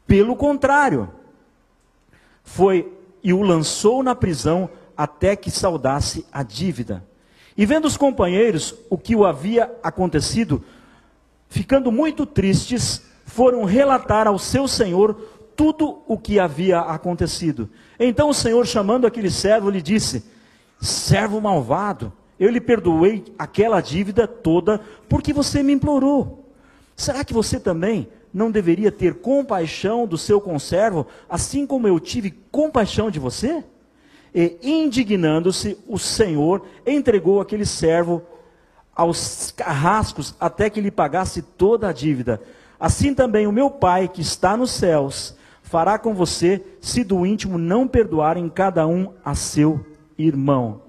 Pelo 0.06 0.36
contrário, 0.36 1.08
foi 2.42 2.92
e 3.22 3.32
o 3.32 3.42
lançou 3.42 4.02
na 4.02 4.14
prisão 4.14 4.70
até 4.98 5.36
que 5.36 5.48
saudasse 5.48 6.26
a 6.32 6.42
dívida. 6.42 7.04
E 7.56 7.64
vendo 7.64 7.84
os 7.84 7.96
companheiros 7.96 8.74
o 8.90 8.98
que 8.98 9.14
o 9.14 9.24
havia 9.24 9.72
acontecido, 9.80 10.64
ficando 11.48 11.92
muito 11.92 12.26
tristes, 12.26 13.02
foram 13.24 13.62
relatar 13.64 14.26
ao 14.26 14.40
seu 14.40 14.66
senhor 14.66 15.14
tudo 15.54 16.02
o 16.08 16.18
que 16.18 16.40
havia 16.40 16.80
acontecido. 16.80 17.70
Então 17.98 18.28
o 18.28 18.34
senhor, 18.34 18.66
chamando 18.66 19.06
aquele 19.06 19.30
servo, 19.30 19.70
lhe 19.70 19.80
disse: 19.80 20.24
Servo 20.80 21.40
malvado, 21.40 22.12
eu 22.38 22.50
lhe 22.50 22.60
perdoei 22.60 23.24
aquela 23.38 23.80
dívida 23.80 24.26
toda 24.26 24.80
porque 25.08 25.32
você 25.32 25.62
me 25.62 25.72
implorou. 25.72 26.44
Será 26.96 27.24
que 27.24 27.32
você 27.32 27.60
também 27.60 28.08
não 28.34 28.50
deveria 28.50 28.90
ter 28.90 29.14
compaixão 29.14 30.08
do 30.08 30.18
seu 30.18 30.40
conservo, 30.40 31.06
assim 31.28 31.64
como 31.64 31.86
eu 31.86 32.00
tive 32.00 32.32
compaixão 32.50 33.12
de 33.12 33.20
você? 33.20 33.64
E 34.34 34.58
indignando-se, 34.62 35.78
o 35.86 35.98
Senhor 35.98 36.64
entregou 36.86 37.40
aquele 37.40 37.64
servo 37.64 38.22
aos 38.94 39.52
carrascos 39.52 40.34
até 40.40 40.68
que 40.68 40.80
lhe 40.80 40.90
pagasse 40.90 41.40
toda 41.40 41.88
a 41.88 41.92
dívida. 41.92 42.40
Assim 42.80 43.14
também 43.14 43.46
o 43.46 43.52
meu 43.52 43.70
Pai 43.70 44.08
que 44.08 44.20
está 44.20 44.56
nos 44.56 44.70
céus 44.70 45.36
fará 45.62 45.98
com 45.98 46.14
você, 46.14 46.64
se 46.80 47.04
do 47.04 47.26
íntimo 47.26 47.58
não 47.58 47.86
perdoarem 47.86 48.48
cada 48.48 48.86
um 48.86 49.12
a 49.24 49.34
seu 49.34 49.84
irmão. 50.16 50.82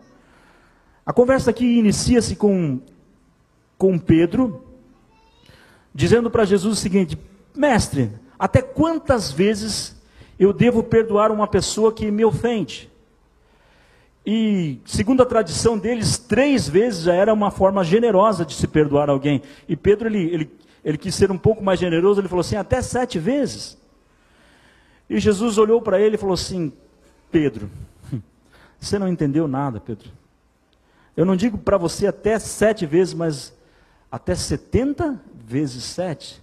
A 1.06 1.12
conversa 1.12 1.50
aqui 1.50 1.78
inicia-se 1.78 2.36
com, 2.36 2.80
com 3.78 4.00
Pedro, 4.00 4.64
dizendo 5.94 6.32
para 6.32 6.46
Jesus 6.46 6.78
o 6.78 6.82
seguinte: 6.82 7.20
Mestre, 7.56 8.12
até 8.38 8.62
quantas 8.62 9.32
vezes 9.32 9.96
eu 10.40 10.54
devo 10.54 10.82
perdoar 10.82 11.32
uma 11.32 11.48
pessoa 11.48 11.92
que 11.92 12.10
me 12.10 12.24
ofende? 12.24 12.89
E, 14.32 14.80
segundo 14.86 15.24
a 15.24 15.26
tradição 15.26 15.76
deles, 15.76 16.20
três 16.20 16.70
vezes 16.70 17.02
já 17.02 17.16
era 17.16 17.34
uma 17.34 17.50
forma 17.50 17.84
generosa 17.84 18.46
de 18.46 18.54
se 18.54 18.68
perdoar 18.68 19.10
alguém. 19.10 19.42
E 19.68 19.76
Pedro, 19.76 20.08
ele, 20.08 20.22
ele, 20.32 20.52
ele 20.86 21.00
quis 21.00 21.16
ser 21.16 21.32
um 21.32 21.38
pouco 21.38 21.64
mais 21.64 21.80
generoso, 21.80 22.22
ele 22.22 22.28
falou 22.28 22.42
assim: 22.42 22.56
até 22.56 22.80
sete 22.80 23.18
vezes. 23.18 23.76
E 25.10 25.20
Jesus 25.20 25.58
olhou 25.58 25.82
para 25.82 26.00
ele 26.00 26.14
e 26.14 26.18
falou 26.20 26.36
assim: 26.36 26.72
Pedro, 27.32 27.72
você 28.80 29.00
não 29.00 29.08
entendeu 29.08 29.48
nada, 29.48 29.80
Pedro. 29.80 30.12
Eu 31.18 31.26
não 31.26 31.36
digo 31.36 31.58
para 31.58 31.80
você 31.80 32.06
até 32.06 32.38
sete 32.38 32.86
vezes, 32.86 33.16
mas 33.16 33.52
até 34.12 34.36
setenta 34.36 35.20
vezes 35.44 35.84
sete. 35.84 36.40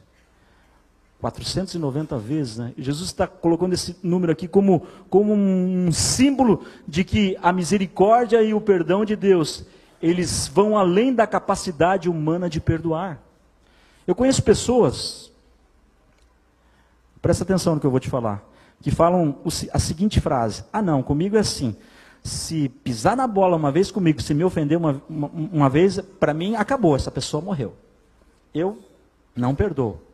490 1.27 2.17
vezes, 2.19 2.57
né? 2.57 2.73
Jesus 2.79 3.09
está 3.09 3.27
colocando 3.27 3.73
esse 3.73 3.97
número 4.01 4.31
aqui 4.31 4.47
como, 4.47 4.87
como 5.11 5.33
um 5.33 5.91
símbolo 5.91 6.65
de 6.87 7.03
que 7.03 7.37
a 7.43 7.53
misericórdia 7.53 8.41
e 8.43 8.55
o 8.55 8.61
perdão 8.61 9.05
de 9.05 9.17
Deus, 9.17 9.67
eles 10.01 10.47
vão 10.47 10.79
além 10.79 11.13
da 11.13 11.27
capacidade 11.27 12.09
humana 12.09 12.49
de 12.49 12.61
perdoar. 12.61 13.21
Eu 14.07 14.15
conheço 14.15 14.41
pessoas, 14.41 15.33
presta 17.21 17.43
atenção 17.43 17.75
no 17.75 17.81
que 17.81 17.87
eu 17.87 17.91
vou 17.91 17.99
te 17.99 18.09
falar, 18.09 18.49
que 18.81 18.93
falam 18.93 19.37
a 19.73 19.79
seguinte 19.81 20.21
frase: 20.21 20.65
Ah, 20.73 20.81
não, 20.81 21.03
comigo 21.03 21.37
é 21.37 21.41
assim. 21.41 21.75
Se 22.23 22.69
pisar 22.69 23.17
na 23.17 23.27
bola 23.27 23.57
uma 23.57 23.73
vez 23.73 23.91
comigo, 23.91 24.23
se 24.23 24.33
me 24.33 24.45
ofender 24.45 24.79
uma, 24.79 25.03
uma, 25.09 25.29
uma 25.29 25.69
vez, 25.69 26.01
para 26.21 26.33
mim 26.33 26.55
acabou, 26.55 26.95
essa 26.95 27.11
pessoa 27.11 27.43
morreu. 27.43 27.75
Eu 28.55 28.79
não 29.35 29.55
perdoo. 29.55 30.06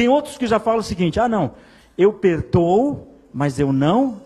Tem 0.00 0.08
outros 0.08 0.38
que 0.38 0.46
já 0.46 0.58
falam 0.58 0.80
o 0.80 0.82
seguinte: 0.82 1.20
ah, 1.20 1.28
não, 1.28 1.52
eu 1.98 2.10
perdoo, 2.10 3.06
mas 3.34 3.58
eu 3.58 3.70
não 3.70 4.22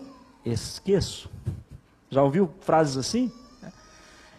esqueço. 0.47 1.28
Já 2.09 2.23
ouviu 2.23 2.49
frases 2.61 2.97
assim? 2.97 3.33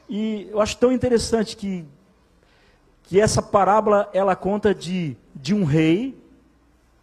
E 0.08 0.48
eu 0.50 0.62
acho 0.62 0.78
tão 0.78 0.94
interessante 0.94 1.58
que, 1.58 1.84
que 3.04 3.20
essa 3.20 3.42
parábola 3.42 4.10
ela 4.14 4.34
conta 4.34 4.74
de, 4.74 5.18
de 5.36 5.54
um 5.54 5.66
rei, 5.66 6.18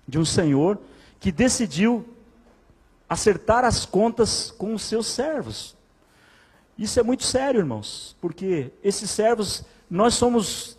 de 0.09 0.19
um 0.19 0.25
senhor, 0.25 0.79
que 1.21 1.31
decidiu 1.31 2.03
acertar 3.07 3.67
as 3.67 3.85
contas 3.85 4.51
com 4.51 4.73
os 4.73 4.81
seus 4.81 5.09
servos. 5.09 5.77
Isso 6.79 6.99
é 6.99 7.03
muito 7.03 7.25
sério, 7.25 7.59
irmãos, 7.59 8.17
porque 8.19 8.73
esses 8.83 9.11
servos, 9.11 9.63
nós 9.91 10.15
somos 10.15 10.79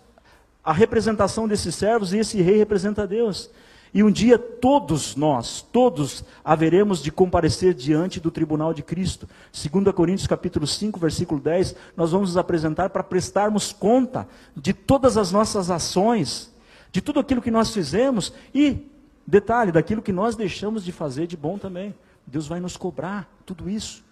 a 0.64 0.72
representação 0.72 1.48
desses 1.48 1.76
servos 1.76 2.14
e 2.14 2.20
esse 2.20 2.42
rei 2.42 2.58
representa 2.58 3.06
Deus. 3.06 3.50
E 3.94 4.02
um 4.02 4.10
dia 4.10 4.40
todos 4.40 5.16
nós, 5.16 5.62
todos 5.62 6.26
haveremos 6.44 7.02
de 7.04 7.12
comparecer 7.12 7.76
diante 7.76 8.20
do 8.20 8.32
tribunal 8.32 8.74
de 8.74 8.82
Cristo. 8.82 9.30
2 9.52 9.94
Coríntios 9.94 10.26
capítulo 10.26 10.66
5, 10.66 11.00
versículo 11.00 11.40
10, 11.40 11.76
nós 11.96 12.12
vamos 12.12 12.30
nos 12.30 12.38
apresentar 12.38 12.90
para 12.90 13.04
prestarmos 13.04 13.72
conta 13.72 14.28
de 14.56 14.74
todas 14.74 15.16
as 15.16 15.32
nossas 15.32 15.70
ações, 15.70 16.52
de 16.92 17.02
tudo 17.02 17.20
aquilo 17.20 17.42
que 17.42 17.52
nós 17.52 17.72
fizemos 17.72 18.34
e, 18.54 18.90
detalhe, 19.28 19.72
daquilo 19.72 20.02
que 20.02 20.12
nós 20.12 20.36
deixamos 20.36 20.84
de 20.84 20.92
fazer 20.92 21.28
de 21.28 21.38
bom 21.38 21.60
também. 21.60 21.94
Deus 22.26 22.48
vai 22.48 22.60
nos 22.60 22.76
cobrar 22.76 23.30
tudo 23.46 23.70
isso. 23.70 24.04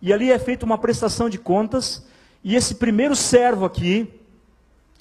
E 0.00 0.10
ali 0.10 0.30
é 0.30 0.38
feita 0.38 0.64
uma 0.64 0.78
prestação 0.78 1.28
de 1.28 1.38
contas, 1.38 2.06
e 2.42 2.54
esse 2.54 2.76
primeiro 2.76 3.14
servo 3.14 3.66
aqui, 3.66 4.08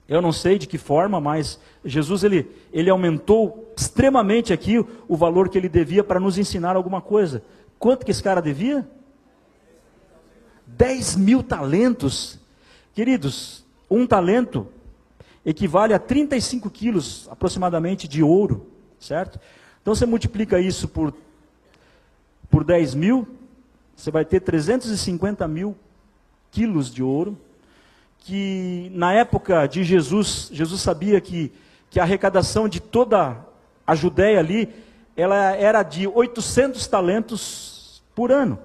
eu 0.08 0.22
não 0.22 0.32
sei 0.32 0.58
de 0.58 0.68
que 0.68 0.78
forma, 0.78 1.20
mas 1.20 1.60
Jesus 1.84 2.24
ele, 2.24 2.50
ele 2.72 2.90
aumentou 2.90 3.74
extremamente 3.76 4.54
aqui 4.54 4.84
o 5.08 5.18
valor 5.18 5.50
que 5.50 5.58
ele 5.58 5.68
devia 5.68 6.04
para 6.04 6.20
nos 6.20 6.38
ensinar 6.38 6.76
alguma 6.76 7.02
coisa. 7.02 7.44
Quanto 7.78 8.06
que 8.06 8.12
esse 8.12 8.24
cara 8.24 8.42
devia? 8.42 8.88
10 10.66 11.18
mil 11.18 11.44
talentos. 11.44 12.40
Queridos, 12.94 13.66
um 13.90 14.08
talento 14.08 14.68
equivale 15.46 15.94
a 15.94 16.00
35 16.00 16.70
quilos 16.70 17.28
aproximadamente 17.30 18.08
de 18.08 18.24
ouro, 18.24 18.68
certo? 19.00 19.40
Então 19.82 19.94
você 19.94 20.06
multiplica 20.06 20.60
isso 20.60 20.88
por, 20.88 21.14
por 22.50 22.64
10 22.64 22.96
mil, 22.96 23.28
você 23.96 24.10
vai 24.10 24.24
ter 24.24 24.40
350 24.40 25.48
mil 25.48 25.76
quilos 26.50 26.94
de 26.94 27.04
ouro 27.04 27.38
que 28.20 28.92
na 28.94 29.14
época 29.14 29.68
de 29.68 29.84
Jesus, 29.84 30.50
Jesus 30.52 30.82
sabia 30.82 31.22
que, 31.22 31.52
que 31.90 32.00
a 32.00 32.04
arrecadação 32.04 32.68
de 32.68 32.80
toda 32.80 33.38
a 33.86 33.96
Judéia 33.96 34.40
ali, 34.40 34.74
ela 35.16 35.56
era 35.56 35.82
de 35.82 36.08
800 36.08 36.86
talentos 36.88 38.04
por 38.14 38.32
ano. 38.32 38.60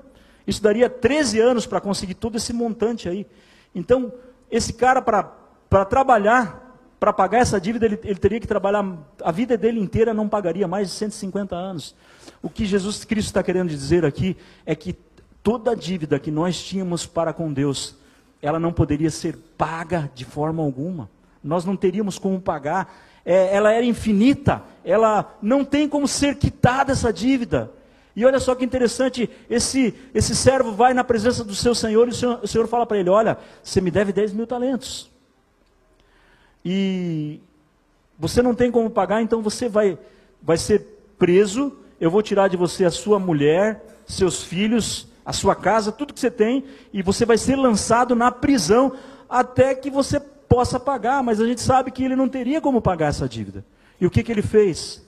Isso 0.47 0.62
daria 0.62 0.90
13 0.90 1.40
anos 1.40 1.66
para 1.66 1.80
conseguir 1.80 2.14
todo 2.14 2.37
esse 2.37 2.52
montante 2.52 3.09
aí. 3.09 3.26
Então, 3.75 4.12
esse 4.50 4.73
cara, 4.73 5.00
para 5.00 5.85
trabalhar, 5.85 6.62
para 6.99 7.12
pagar 7.12 7.38
essa 7.38 7.61
dívida, 7.61 7.87
ele, 7.87 7.99
ele, 8.04 8.18
teria 8.18 8.40
que 8.40 8.47
trabalhar, 8.47 8.85
a 9.23 9.30
vida 9.30 9.56
dele 9.56 9.80
inteira 9.80 10.12
não 10.12 10.28
pagaria 10.28 10.66
mais 10.68 10.88
de 10.88 10.94
150 10.94 11.54
anos. 11.54 11.94
O 12.42 12.50
que 12.50 12.66
Jesus 12.66 13.04
Cristo 13.04 13.28
está 13.28 13.42
querendo 13.42 13.68
dizer 13.68 14.04
aqui 14.04 14.37
é 14.66 14.75
que 14.75 14.97
toda 15.42 15.73
a 15.73 15.75
dívida 15.75 16.18
que 16.18 16.30
nós 16.30 16.62
tínhamos 16.62 17.06
para 17.06 17.32
com 17.32 17.52
Deus, 17.52 17.97
ela 18.42 18.58
não 18.58 18.72
poderia 18.72 19.11
ser 19.11 19.38
paga 19.56 20.11
de 20.14 20.25
forma 20.25 20.62
alguma. 20.62 21.08
Nós 21.42 21.64
não 21.64 21.76
teríamos 21.76 22.18
como 22.18 22.40
pagar. 22.40 22.92
É, 23.25 23.54
ela 23.54 23.72
era 23.72 23.87
infinita. 23.87 24.62
Ela 24.84 25.34
não 25.40 25.64
tem 25.64 25.88
como 25.88 26.06
ser 26.06 26.34
quitada 26.34 26.92
essa 26.92 27.12
dívida. 27.12 27.70
E 28.14 28.26
olha 28.26 28.38
só 28.38 28.54
que 28.54 28.64
interessante, 28.64 29.30
esse, 29.49 29.94
esse 30.12 30.37
servo 30.37 30.72
vai 30.72 30.92
na 30.92 31.02
presença 31.02 31.42
do 31.42 31.54
seu 31.54 31.75
senhor 31.75 32.08
e 32.08 32.11
o 32.11 32.14
senhor, 32.14 32.40
o 32.42 32.46
senhor 32.46 32.66
fala 32.66 32.84
para 32.84 32.99
ele: 32.99 33.08
Olha, 33.08 33.38
você 33.62 33.80
me 33.80 33.90
deve 33.90 34.12
10 34.12 34.34
mil 34.34 34.46
talentos. 34.46 35.11
E 36.62 37.40
você 38.18 38.42
não 38.42 38.54
tem 38.54 38.70
como 38.70 38.90
pagar, 38.90 39.22
então 39.22 39.40
você 39.40 39.68
vai, 39.68 39.99
vai 40.42 40.58
ser 40.58 40.80
preso 41.18 41.72
eu 42.02 42.11
vou 42.11 42.20
tirar 42.20 42.49
de 42.49 42.56
você 42.56 42.84
a 42.84 42.90
sua 42.90 43.16
mulher, 43.20 43.80
seus 44.08 44.42
filhos, 44.42 45.06
a 45.25 45.33
sua 45.33 45.55
casa, 45.55 45.93
tudo 45.93 46.12
que 46.12 46.21
você 46.21 46.31
tem, 46.31 46.64
e 46.93 47.02
você 47.02 47.25
vai 47.25 47.38
ser 47.38 47.57
lançado 47.57 48.14
na 48.14 48.31
prisão 48.31 48.93
até 49.29 49.75
que 49.75 49.91
você 49.91 50.21
possa 50.21 50.79
pagar. 50.79 51.23
Mas 51.23 51.41
a 51.41 51.47
gente 51.47 51.61
sabe 51.61 51.91
que 51.91 52.05
ele 52.05 52.17
não 52.17 52.29
teria 52.29 52.61
como 52.61 52.83
pagar 52.83 53.09
essa 53.09 53.29
dívida. 53.29 53.64
E 54.00 54.07
o 54.07 54.11
que, 54.11 54.23
que 54.23 54.33
ele 54.33 54.43
fez? 54.43 55.02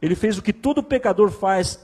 Ele 0.00 0.14
fez 0.14 0.38
o 0.38 0.42
que 0.42 0.52
todo 0.52 0.82
pecador 0.82 1.30
faz 1.30 1.80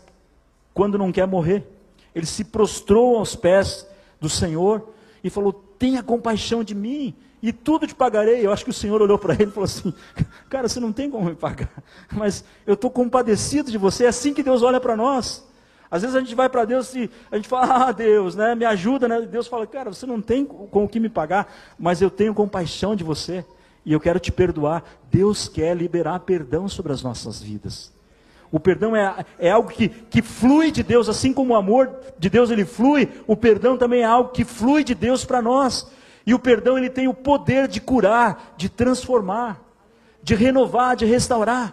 quando 0.72 0.98
não 0.98 1.10
quer 1.10 1.26
morrer. 1.26 1.66
Ele 2.14 2.26
se 2.26 2.44
prostrou 2.44 3.16
aos 3.16 3.34
pés 3.34 3.86
do 4.20 4.28
Senhor 4.28 4.90
e 5.22 5.30
falou: 5.30 5.52
Tenha 5.52 6.02
compaixão 6.02 6.62
de 6.62 6.74
mim, 6.74 7.14
e 7.42 7.52
tudo 7.52 7.86
te 7.86 7.94
pagarei. 7.94 8.44
Eu 8.44 8.52
acho 8.52 8.64
que 8.64 8.70
o 8.70 8.74
Senhor 8.74 9.02
olhou 9.02 9.18
para 9.18 9.34
ele 9.34 9.44
e 9.44 9.50
falou 9.50 9.64
assim: 9.64 9.92
Cara, 10.48 10.68
você 10.68 10.78
não 10.78 10.92
tem 10.92 11.10
como 11.10 11.26
me 11.26 11.34
pagar, 11.34 11.82
mas 12.12 12.44
eu 12.66 12.74
estou 12.74 12.90
compadecido 12.90 13.70
de 13.70 13.78
você. 13.78 14.04
É 14.04 14.08
assim 14.08 14.32
que 14.32 14.42
Deus 14.42 14.62
olha 14.62 14.80
para 14.80 14.96
nós. 14.96 15.44
Às 15.94 16.02
vezes 16.02 16.16
a 16.16 16.18
gente 16.18 16.34
vai 16.34 16.48
para 16.48 16.64
Deus 16.64 16.92
e 16.96 17.08
a 17.30 17.36
gente 17.36 17.46
fala, 17.46 17.86
ah, 17.86 17.92
Deus, 17.92 18.34
né, 18.34 18.52
me 18.56 18.64
ajuda, 18.64 19.06
né? 19.06 19.20
Deus 19.20 19.46
fala, 19.46 19.64
cara, 19.64 19.94
você 19.94 20.04
não 20.04 20.20
tem 20.20 20.44
com 20.44 20.82
o 20.82 20.88
que 20.88 20.98
me 20.98 21.08
pagar, 21.08 21.46
mas 21.78 22.02
eu 22.02 22.10
tenho 22.10 22.34
compaixão 22.34 22.96
de 22.96 23.04
você 23.04 23.44
e 23.86 23.92
eu 23.92 24.00
quero 24.00 24.18
te 24.18 24.32
perdoar. 24.32 24.82
Deus 25.08 25.48
quer 25.48 25.76
liberar 25.76 26.18
perdão 26.18 26.68
sobre 26.68 26.92
as 26.92 27.00
nossas 27.00 27.40
vidas. 27.40 27.92
O 28.50 28.58
perdão 28.58 28.96
é, 28.96 29.24
é 29.38 29.52
algo 29.52 29.68
que, 29.68 29.88
que 29.88 30.20
flui 30.20 30.72
de 30.72 30.82
Deus, 30.82 31.08
assim 31.08 31.32
como 31.32 31.54
o 31.54 31.56
amor 31.56 31.96
de 32.18 32.28
Deus 32.28 32.50
ele 32.50 32.64
flui, 32.64 33.08
o 33.24 33.36
perdão 33.36 33.78
também 33.78 34.00
é 34.00 34.04
algo 34.04 34.30
que 34.30 34.44
flui 34.44 34.82
de 34.82 34.96
Deus 34.96 35.24
para 35.24 35.40
nós. 35.40 35.88
E 36.26 36.34
o 36.34 36.40
perdão 36.40 36.76
ele 36.76 36.90
tem 36.90 37.06
o 37.06 37.14
poder 37.14 37.68
de 37.68 37.80
curar, 37.80 38.52
de 38.56 38.68
transformar, 38.68 39.62
de 40.20 40.34
renovar, 40.34 40.96
de 40.96 41.04
restaurar. 41.04 41.72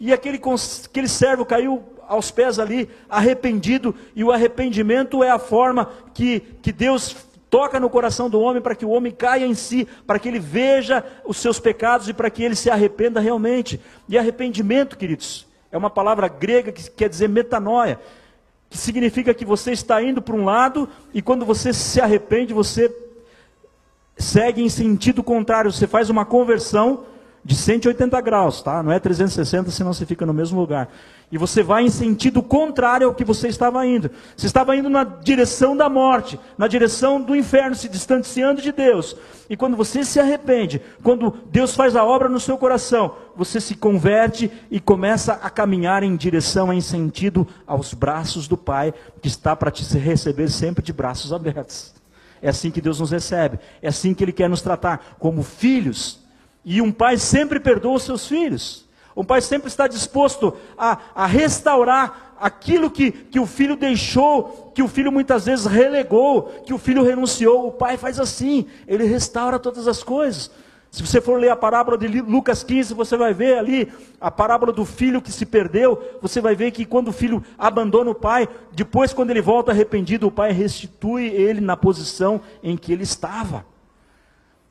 E 0.00 0.12
aquele, 0.12 0.40
aquele 0.84 1.06
servo 1.06 1.46
caiu 1.46 1.84
aos 2.08 2.30
pés 2.30 2.58
ali, 2.58 2.88
arrependido, 3.08 3.94
e 4.14 4.22
o 4.22 4.32
arrependimento 4.32 5.22
é 5.22 5.30
a 5.30 5.38
forma 5.38 5.90
que, 6.14 6.40
que 6.62 6.72
Deus 6.72 7.16
toca 7.48 7.78
no 7.78 7.88
coração 7.88 8.28
do 8.28 8.40
homem 8.40 8.60
para 8.60 8.74
que 8.74 8.84
o 8.84 8.90
homem 8.90 9.12
caia 9.12 9.46
em 9.46 9.54
si, 9.54 9.86
para 10.06 10.18
que 10.18 10.28
ele 10.28 10.38
veja 10.38 11.04
os 11.24 11.36
seus 11.36 11.58
pecados 11.58 12.08
e 12.08 12.12
para 12.12 12.30
que 12.30 12.42
ele 12.42 12.54
se 12.54 12.70
arrependa 12.70 13.20
realmente. 13.20 13.80
E 14.08 14.18
arrependimento, 14.18 14.96
queridos, 14.96 15.46
é 15.70 15.76
uma 15.76 15.90
palavra 15.90 16.28
grega 16.28 16.72
que 16.72 16.90
quer 16.90 17.08
dizer 17.08 17.28
metanoia, 17.28 17.98
que 18.68 18.76
significa 18.76 19.32
que 19.32 19.44
você 19.44 19.72
está 19.72 20.02
indo 20.02 20.20
para 20.20 20.34
um 20.34 20.44
lado 20.44 20.88
e 21.14 21.22
quando 21.22 21.44
você 21.44 21.72
se 21.72 22.00
arrepende, 22.00 22.52
você 22.52 22.94
segue 24.18 24.62
em 24.62 24.68
sentido 24.68 25.22
contrário, 25.22 25.70
você 25.72 25.86
faz 25.86 26.10
uma 26.10 26.24
conversão 26.24 27.04
de 27.46 27.54
180 27.54 28.20
graus, 28.22 28.60
tá? 28.60 28.82
Não 28.82 28.90
é 28.90 28.98
360, 28.98 29.70
senão 29.70 29.94
você 29.94 30.04
fica 30.04 30.26
no 30.26 30.34
mesmo 30.34 30.58
lugar. 30.58 30.88
E 31.30 31.38
você 31.38 31.62
vai 31.62 31.84
em 31.84 31.88
sentido 31.88 32.42
contrário 32.42 33.06
ao 33.06 33.14
que 33.14 33.24
você 33.24 33.46
estava 33.46 33.86
indo. 33.86 34.10
Você 34.36 34.46
estava 34.46 34.74
indo 34.74 34.90
na 34.90 35.04
direção 35.04 35.76
da 35.76 35.88
morte, 35.88 36.40
na 36.58 36.66
direção 36.66 37.22
do 37.22 37.36
inferno, 37.36 37.76
se 37.76 37.88
distanciando 37.88 38.60
de 38.60 38.72
Deus. 38.72 39.16
E 39.48 39.56
quando 39.56 39.76
você 39.76 40.04
se 40.04 40.18
arrepende, 40.18 40.82
quando 41.04 41.38
Deus 41.48 41.76
faz 41.76 41.94
a 41.94 42.04
obra 42.04 42.28
no 42.28 42.40
seu 42.40 42.58
coração, 42.58 43.14
você 43.36 43.60
se 43.60 43.76
converte 43.76 44.50
e 44.68 44.80
começa 44.80 45.34
a 45.34 45.48
caminhar 45.48 46.02
em 46.02 46.16
direção, 46.16 46.72
em 46.72 46.80
sentido 46.80 47.46
aos 47.64 47.94
braços 47.94 48.48
do 48.48 48.56
Pai, 48.56 48.92
que 49.22 49.28
está 49.28 49.54
para 49.54 49.70
te 49.70 49.84
receber 49.96 50.50
sempre 50.50 50.82
de 50.82 50.92
braços 50.92 51.32
abertos. 51.32 51.94
É 52.42 52.48
assim 52.48 52.72
que 52.72 52.80
Deus 52.80 52.98
nos 52.98 53.12
recebe, 53.12 53.60
é 53.80 53.86
assim 53.86 54.14
que 54.14 54.24
Ele 54.24 54.32
quer 54.32 54.50
nos 54.50 54.62
tratar, 54.62 55.16
como 55.20 55.44
filhos 55.44 56.25
e 56.68 56.82
um 56.82 56.90
pai 56.90 57.16
sempre 57.16 57.60
perdoa 57.60 57.94
os 57.94 58.02
seus 58.02 58.26
filhos. 58.26 58.84
Um 59.14 59.24
pai 59.24 59.40
sempre 59.40 59.68
está 59.68 59.86
disposto 59.86 60.52
a, 60.76 60.98
a 61.14 61.24
restaurar 61.24 62.34
aquilo 62.40 62.90
que, 62.90 63.12
que 63.12 63.38
o 63.38 63.46
filho 63.46 63.76
deixou, 63.76 64.72
que 64.74 64.82
o 64.82 64.88
filho 64.88 65.12
muitas 65.12 65.46
vezes 65.46 65.64
relegou, 65.64 66.42
que 66.66 66.74
o 66.74 66.78
filho 66.78 67.04
renunciou. 67.04 67.68
O 67.68 67.72
pai 67.72 67.96
faz 67.96 68.18
assim, 68.18 68.66
ele 68.86 69.04
restaura 69.04 69.60
todas 69.60 69.86
as 69.86 70.02
coisas. 70.02 70.50
Se 70.90 71.06
você 71.06 71.20
for 71.20 71.38
ler 71.38 71.50
a 71.50 71.56
parábola 71.56 71.96
de 71.96 72.08
Lucas 72.20 72.64
15, 72.64 72.94
você 72.94 73.16
vai 73.16 73.32
ver 73.32 73.58
ali 73.58 73.92
a 74.20 74.30
parábola 74.30 74.72
do 74.72 74.84
filho 74.84 75.22
que 75.22 75.30
se 75.30 75.46
perdeu. 75.46 76.18
Você 76.20 76.40
vai 76.40 76.56
ver 76.56 76.72
que 76.72 76.84
quando 76.84 77.08
o 77.08 77.12
filho 77.12 77.44
abandona 77.56 78.10
o 78.10 78.14
pai, 78.14 78.48
depois, 78.72 79.12
quando 79.12 79.30
ele 79.30 79.40
volta 79.40 79.70
arrependido, 79.70 80.26
o 80.26 80.32
pai 80.32 80.50
restitui 80.50 81.28
ele 81.28 81.60
na 81.60 81.76
posição 81.76 82.40
em 82.60 82.76
que 82.76 82.92
ele 82.92 83.04
estava. 83.04 83.64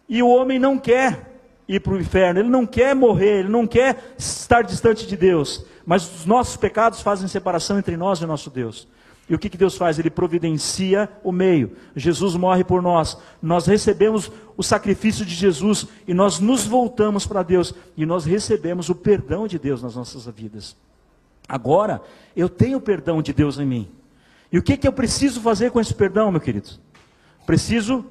E 0.09 0.21
o 0.21 0.27
homem 0.27 0.59
não 0.59 0.77
quer 0.77 1.34
ir 1.67 1.79
para 1.79 1.93
o 1.93 1.99
inferno, 1.99 2.39
ele 2.39 2.49
não 2.49 2.65
quer 2.65 2.95
morrer, 2.95 3.39
ele 3.39 3.49
não 3.49 3.65
quer 3.65 4.13
estar 4.17 4.61
distante 4.61 5.07
de 5.07 5.17
Deus, 5.17 5.65
mas 5.85 6.19
os 6.19 6.25
nossos 6.25 6.57
pecados 6.57 7.01
fazem 7.01 7.27
separação 7.27 7.79
entre 7.79 7.97
nós 7.97 8.19
e 8.19 8.23
o 8.23 8.27
nosso 8.27 8.49
Deus. 8.49 8.87
E 9.27 9.33
o 9.33 9.39
que, 9.39 9.49
que 9.49 9.57
Deus 9.57 9.75
faz? 9.75 9.97
Ele 9.97 10.11
providencia 10.11 11.09
o 11.23 11.31
meio. 11.31 11.75
Jesus 11.95 12.35
morre 12.35 12.63
por 12.63 12.81
nós. 12.81 13.17
Nós 13.41 13.65
recebemos 13.65 14.31
o 14.55 14.61
sacrifício 14.61 15.25
de 15.25 15.33
Jesus 15.33 15.87
e 16.07 16.13
nós 16.13 16.39
nos 16.39 16.65
voltamos 16.65 17.25
para 17.25 17.41
Deus 17.41 17.73
e 17.97 18.05
nós 18.05 18.23
recebemos 18.23 18.87
o 18.89 18.95
perdão 18.95 19.47
de 19.47 19.57
Deus 19.57 19.81
nas 19.81 19.95
nossas 19.95 20.27
vidas. 20.27 20.77
Agora, 21.47 22.01
eu 22.35 22.47
tenho 22.47 22.77
o 22.77 22.81
perdão 22.81 23.19
de 23.19 23.33
Deus 23.33 23.57
em 23.57 23.65
mim. 23.65 23.91
E 24.51 24.59
o 24.59 24.63
que, 24.63 24.77
que 24.77 24.87
eu 24.87 24.93
preciso 24.93 25.41
fazer 25.41 25.71
com 25.71 25.79
esse 25.79 25.93
perdão, 25.93 26.31
meu 26.31 26.39
querido? 26.39 26.69
Preciso 27.47 28.05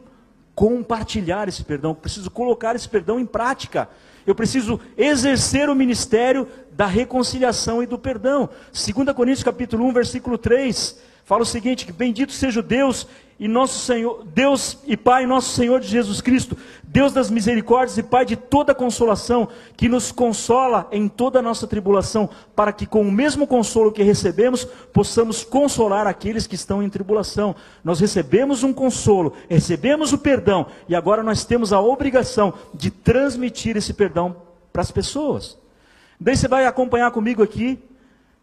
compartilhar 0.55 1.49
esse 1.49 1.65
perdão, 1.65 1.91
eu 1.91 1.97
preciso 1.97 2.31
colocar 2.31 2.77
esse 2.77 2.89
perdão 2.89 3.19
em 3.19 3.27
prática. 3.27 3.89
Eu 4.27 4.35
preciso 4.35 4.81
exercer 4.97 5.69
o 5.69 5.75
ministério 5.75 6.49
da 6.73 6.87
reconciliação 6.87 7.83
e 7.83 7.87
do 7.87 7.99
perdão. 7.99 8.49
2 8.73 9.15
Coríntios 9.15 9.43
capítulo 9.43 9.85
1, 9.87 9.93
versículo 9.93 10.39
3, 10.39 10.99
fala 11.25 11.43
o 11.43 11.47
seguinte: 11.47 11.87
que 11.87 11.93
bendito 11.93 12.33
seja 12.33 12.61
o 12.61 12.63
Deus 12.63 13.07
e 13.39 13.49
nosso 13.49 13.81
Senhor, 13.81 14.25
Deus 14.25 14.79
e 14.87 14.97
Pai, 14.97 15.27
nosso 15.27 15.51
Senhor 15.51 15.81
de 15.81 15.89
Jesus 15.89 16.21
Cristo, 16.21 16.57
Deus 16.85 17.13
das 17.13 17.31
misericórdias 17.31 17.99
e 17.99 18.03
Pai 18.03 18.25
de 18.25 18.37
toda 18.37 18.75
consolação, 18.75 19.49
que 19.77 19.89
nos 19.89 20.13
consola 20.13 20.89
em 20.93 21.09
toda 21.09 21.41
a 21.41 21.43
nossa 21.43 21.67
tribulação, 21.67 22.31
para 22.55 22.73
que 22.73 22.87
com 22.87 23.03
o 23.03 23.11
mesmo 23.11 23.47
consolo 23.47 23.91
que 23.91 24.05
recebemos, 24.05 24.65
possamos 24.93 25.43
consolar 25.43 26.07
aqueles 26.07 26.47
que 26.47 26.55
estão 26.55 26.83
em 26.83 26.89
tribulação. 26.89 27.57
Nós 27.83 27.99
recebemos 27.99 28.63
um 28.63 28.73
consolo, 28.73 29.33
recebemos 29.49 30.13
o 30.13 30.19
perdão, 30.19 30.67
e 30.89 30.95
agora 30.95 31.23
nós 31.23 31.45
temos 31.45 31.73
a 31.73 31.81
obrigação 31.81 32.55
de 32.73 32.91
transmitir 32.91 33.77
esse 33.77 33.93
perdão 33.93 34.37
para 34.73 34.83
as 34.83 34.93
pessoas. 34.93 35.59
Daí 36.21 36.37
você 36.37 36.47
vai 36.47 36.67
acompanhar 36.67 37.11
comigo 37.11 37.43
aqui, 37.43 37.83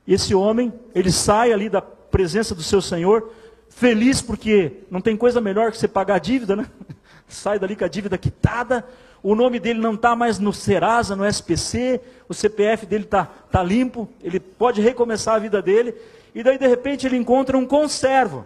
esse 0.06 0.36
homem, 0.36 0.74
ele 0.94 1.12
sai 1.12 1.54
ali 1.54 1.70
da 1.70 1.82
presença 2.12 2.54
do 2.54 2.62
seu 2.62 2.82
Senhor, 2.82 3.32
feliz 3.70 4.22
porque 4.22 4.74
não 4.92 5.02
tem 5.02 5.16
coisa 5.16 5.40
melhor 5.40 5.72
que 5.72 5.78
você 5.78 5.88
pagar 5.88 6.16
a 6.16 6.20
dívida, 6.20 6.56
né? 6.56 6.68
Sai 7.28 7.58
dali 7.58 7.76
com 7.76 7.86
a 7.86 7.88
dívida 7.88 8.18
quitada, 8.18 8.86
o 9.24 9.36
nome 9.36 9.60
dele 9.60 9.80
não 9.80 9.94
está 9.94 10.16
mais 10.16 10.38
no 10.40 10.52
Serasa, 10.52 11.16
no 11.16 11.26
SPC, 11.26 12.02
o 12.28 12.34
CPF 12.34 12.86
dele 12.86 13.06
está 13.06 13.26
tá 13.26 13.64
limpo, 13.64 14.10
ele 14.22 14.40
pode 14.40 14.82
recomeçar 14.82 15.36
a 15.36 15.40
vida 15.40 15.62
dele, 15.62 15.96
e 16.36 16.44
daí 16.44 16.58
de 16.58 16.68
repente 16.68 17.06
ele 17.06 17.18
encontra 17.18 17.58
um 17.58 17.66
conservo, 17.66 18.46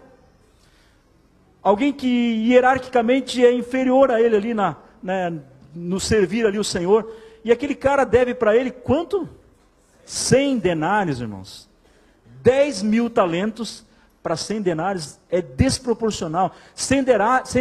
alguém 1.63 1.91
que 1.91 2.07
hierarquicamente 2.07 3.43
é 3.43 3.51
inferior 3.51 4.11
a 4.11 4.21
ele 4.21 4.35
ali 4.35 4.53
na, 4.53 4.75
né, 5.01 5.33
no 5.73 5.99
servir 5.99 6.45
ali 6.45 6.59
o 6.59 6.63
Senhor, 6.63 7.11
e 7.43 7.51
aquele 7.51 7.75
cara 7.75 8.03
deve 8.03 8.33
para 8.33 8.55
ele 8.55 8.69
quanto? 8.69 9.27
100 10.05 10.59
denários, 10.59 11.19
irmãos. 11.21 11.67
10 12.45 12.83
mil 12.83 13.09
talentos 13.09 13.83
para 14.21 14.35
100 14.35 14.61
denários 14.61 15.19
é 15.31 15.41
desproporcional. 15.41 16.51
100 16.75 17.03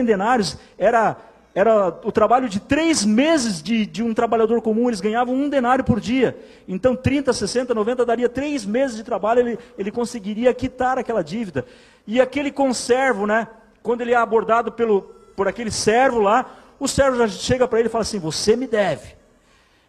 denários 0.05 0.59
era, 0.77 1.17
era 1.55 1.89
o 2.05 2.13
trabalho 2.13 2.51
de 2.51 2.61
três 2.61 3.03
meses 3.03 3.63
de, 3.63 3.87
de 3.87 4.03
um 4.03 4.13
trabalhador 4.13 4.61
comum, 4.61 4.89
eles 4.89 5.01
ganhavam 5.01 5.35
um 5.35 5.49
denário 5.49 5.83
por 5.83 5.99
dia. 6.01 6.37
Então 6.69 6.95
30, 6.95 7.33
60, 7.33 7.75
90 7.75 8.05
daria 8.05 8.29
três 8.29 8.67
meses 8.67 8.95
de 8.95 9.03
trabalho, 9.03 9.41
ele, 9.41 9.59
ele 9.79 9.91
conseguiria 9.91 10.53
quitar 10.53 10.99
aquela 10.99 11.25
dívida. 11.25 11.65
E 12.07 12.21
aquele 12.21 12.51
conservo, 12.51 13.27
né, 13.27 13.49
quando 13.83 14.03
ele 14.03 14.13
é 14.13 14.17
abordado 14.17 14.71
pelo, 14.71 15.01
por 15.35 15.49
aquele 15.49 15.71
servo 15.71 16.21
lá, 16.21 16.59
o 16.79 16.87
servo 16.87 17.17
já 17.17 17.29
chega 17.29 17.67
para 17.67 17.79
ele 17.79 17.89
e 17.89 17.91
fala 17.91 18.03
assim: 18.03 18.19
Você 18.19 18.55
me 18.55 18.67
deve, 18.67 19.17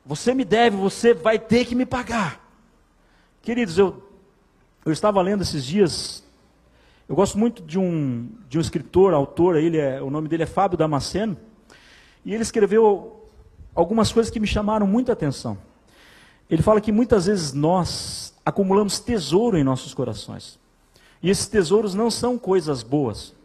você 0.06 0.34
me 0.34 0.46
deve, 0.46 0.78
você 0.78 1.14
vai 1.14 1.38
ter 1.38 1.66
que 1.66 1.76
me 1.76 1.86
pagar. 1.86 2.40
Queridos, 3.42 3.78
eu, 3.78 4.05
eu 4.86 4.94
estava 4.94 5.22
lendo 5.22 5.42
esses 5.42 5.66
dias 5.66 6.26
eu 7.08 7.16
gosto 7.16 7.38
muito 7.38 7.62
de 7.62 7.78
um, 7.78 8.28
de 8.50 8.58
um 8.58 8.62
escritor, 8.62 9.14
autor, 9.14 9.56
ele 9.58 9.78
é, 9.78 10.02
o 10.02 10.10
nome 10.10 10.28
dele 10.28 10.42
é 10.42 10.48
Fábio 10.48 10.76
Damasceno, 10.76 11.38
e 12.26 12.34
ele 12.34 12.42
escreveu 12.42 13.30
algumas 13.76 14.12
coisas 14.12 14.32
que 14.32 14.40
me 14.40 14.48
chamaram 14.48 14.88
muita 14.88 15.14
atenção. 15.14 15.56
Ele 16.50 16.64
fala 16.64 16.82
que 16.82 16.92
muitas 16.92 17.28
vezes 17.28 17.54
nós 17.54 18.34
acumulamos 18.44 19.00
tesouro 19.00 19.56
em 19.56 19.64
nossos 19.64 19.94
corações. 19.94 20.60
E 21.22 21.30
esses 21.30 21.46
tesouros 21.46 21.94
não 21.94 22.10
são 22.10 22.40
coisas 22.40 22.82
boas. 22.82 23.36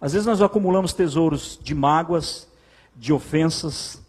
Às 0.00 0.12
vezes 0.12 0.26
nós 0.26 0.40
acumulamos 0.40 0.92
tesouros 0.92 1.58
de 1.60 1.74
mágoas, 1.74 2.46
de 2.94 3.12
ofensas, 3.12 4.00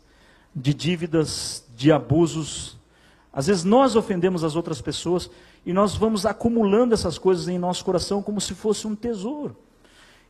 de 0.56 0.72
dívidas, 0.72 1.64
de 1.76 1.92
abusos. 1.92 2.78
Às 3.34 3.48
vezes 3.48 3.64
nós 3.64 3.96
ofendemos 3.96 4.44
as 4.44 4.56
outras 4.56 4.82
pessoas 4.82 5.32
E 5.66 5.74
nós 5.74 5.96
vamos 5.96 6.26
acumulando 6.26 6.94
essas 6.94 7.18
coisas 7.18 7.48
em 7.48 7.58
nosso 7.58 7.84
coração 7.84 8.22
como 8.22 8.40
se 8.40 8.54
fosse 8.54 8.88
um 8.88 8.96
tesouro. 8.96 9.56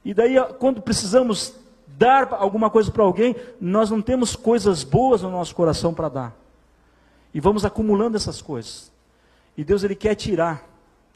E 0.03 0.13
daí, 0.13 0.35
quando 0.59 0.81
precisamos 0.81 1.53
dar 1.87 2.33
alguma 2.33 2.69
coisa 2.69 2.91
para 2.91 3.03
alguém, 3.03 3.35
nós 3.59 3.89
não 3.89 4.01
temos 4.01 4.35
coisas 4.35 4.83
boas 4.83 5.21
no 5.21 5.29
nosso 5.29 5.53
coração 5.55 5.93
para 5.93 6.09
dar. 6.09 6.35
E 7.33 7.39
vamos 7.39 7.65
acumulando 7.65 8.17
essas 8.17 8.41
coisas. 8.41 8.91
E 9.57 9.63
Deus 9.63 9.83
ele 9.83 9.95
quer 9.95 10.15
tirar 10.15 10.63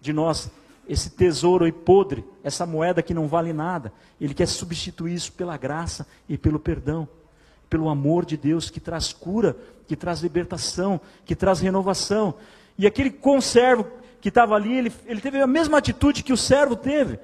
de 0.02 0.12
nós 0.12 0.52
esse 0.88 1.10
tesouro 1.10 1.64
aí 1.64 1.72
podre, 1.72 2.26
essa 2.44 2.66
moeda 2.66 3.02
que 3.02 3.14
não 3.14 3.28
vale 3.28 3.54
nada. 3.54 3.92
Ele 4.20 4.34
quer 4.34 4.48
substituir 4.48 5.14
isso 5.14 5.32
pela 5.32 5.56
graça 5.56 6.06
e 6.28 6.38
pelo 6.38 6.60
perdão, 6.60 7.08
pelo 7.70 7.88
amor 7.90 8.26
de 8.26 8.36
Deus 8.36 8.70
que 8.70 8.80
traz 8.80 9.14
cura, 9.14 9.56
que 9.88 9.96
traz 9.96 10.20
libertação, 10.20 11.00
que 11.26 11.36
traz 11.36 11.62
renovação. 11.62 12.36
E 12.78 12.86
aquele 12.86 13.10
conservo 13.10 13.88
que 14.24 14.30
estava 14.30 14.56
ali, 14.56 14.72
ele, 14.72 14.94
ele 15.06 15.20
teve 15.20 15.42
a 15.42 15.46
mesma 15.46 15.78
atitude 15.78 16.24
que 16.24 16.32
o 16.32 16.38
servo 16.38 16.78
teve. 16.78 17.20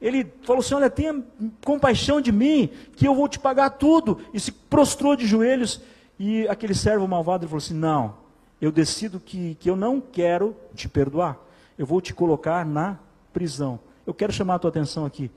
Ele 0.00 0.26
falou 0.42 0.58
assim: 0.58 0.74
Olha, 0.74 0.90
tenha 0.90 1.22
compaixão 1.64 2.20
de 2.20 2.32
mim, 2.32 2.68
que 2.96 3.06
eu 3.06 3.14
vou 3.14 3.28
te 3.28 3.38
pagar 3.38 3.70
tudo. 3.70 4.18
E 4.34 4.40
se 4.40 4.50
prostrou 4.50 5.14
de 5.14 5.28
joelhos. 5.28 5.80
E 6.18 6.48
aquele 6.48 6.74
servo 6.74 7.06
malvado 7.06 7.46
falou 7.46 7.58
assim: 7.58 7.74
Não, 7.74 8.16
eu 8.60 8.72
decido 8.72 9.20
que, 9.20 9.54
que 9.60 9.70
eu 9.70 9.76
não 9.76 10.00
quero 10.00 10.56
te 10.74 10.88
perdoar. 10.88 11.38
Eu 11.78 11.86
vou 11.86 12.00
te 12.00 12.12
colocar 12.12 12.66
na 12.66 12.98
prisão. 13.32 13.78
Eu 14.04 14.12
quero 14.12 14.32
chamar 14.32 14.56
a 14.56 14.58
tua 14.58 14.70
atenção 14.70 15.06
aqui: 15.06 15.30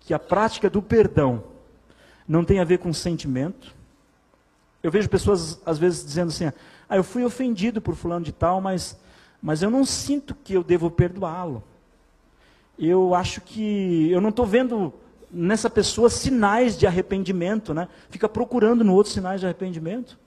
que 0.00 0.14
a 0.14 0.18
prática 0.18 0.70
do 0.70 0.80
perdão 0.80 1.44
não 2.26 2.46
tem 2.46 2.60
a 2.60 2.64
ver 2.64 2.78
com 2.78 2.94
sentimento. 2.94 3.76
Eu 4.82 4.90
vejo 4.90 5.06
pessoas 5.06 5.60
às 5.66 5.78
vezes 5.78 6.02
dizendo 6.02 6.28
assim: 6.28 6.50
Ah, 6.88 6.96
eu 6.96 7.04
fui 7.04 7.24
ofendido 7.24 7.82
por 7.82 7.94
fulano 7.94 8.24
de 8.24 8.32
tal, 8.32 8.58
mas, 8.58 8.98
mas 9.42 9.62
eu 9.62 9.70
não 9.70 9.84
sinto 9.84 10.34
que 10.34 10.54
eu 10.54 10.62
devo 10.62 10.90
perdoá-lo 10.90 11.62
eu 12.80 13.14
acho 13.14 13.42
que 13.42 14.10
eu 14.10 14.20
não 14.20 14.30
estou 14.30 14.46
vendo 14.46 14.92
nessa 15.30 15.68
pessoa 15.68 16.08
sinais 16.08 16.78
de 16.78 16.86
arrependimento, 16.86 17.74
né? 17.74 17.88
Fica 18.08 18.28
procurando 18.28 18.82
no 18.82 18.94
outro 18.94 19.12
sinais 19.12 19.40
de 19.40 19.46
arrependimento. 19.46 20.18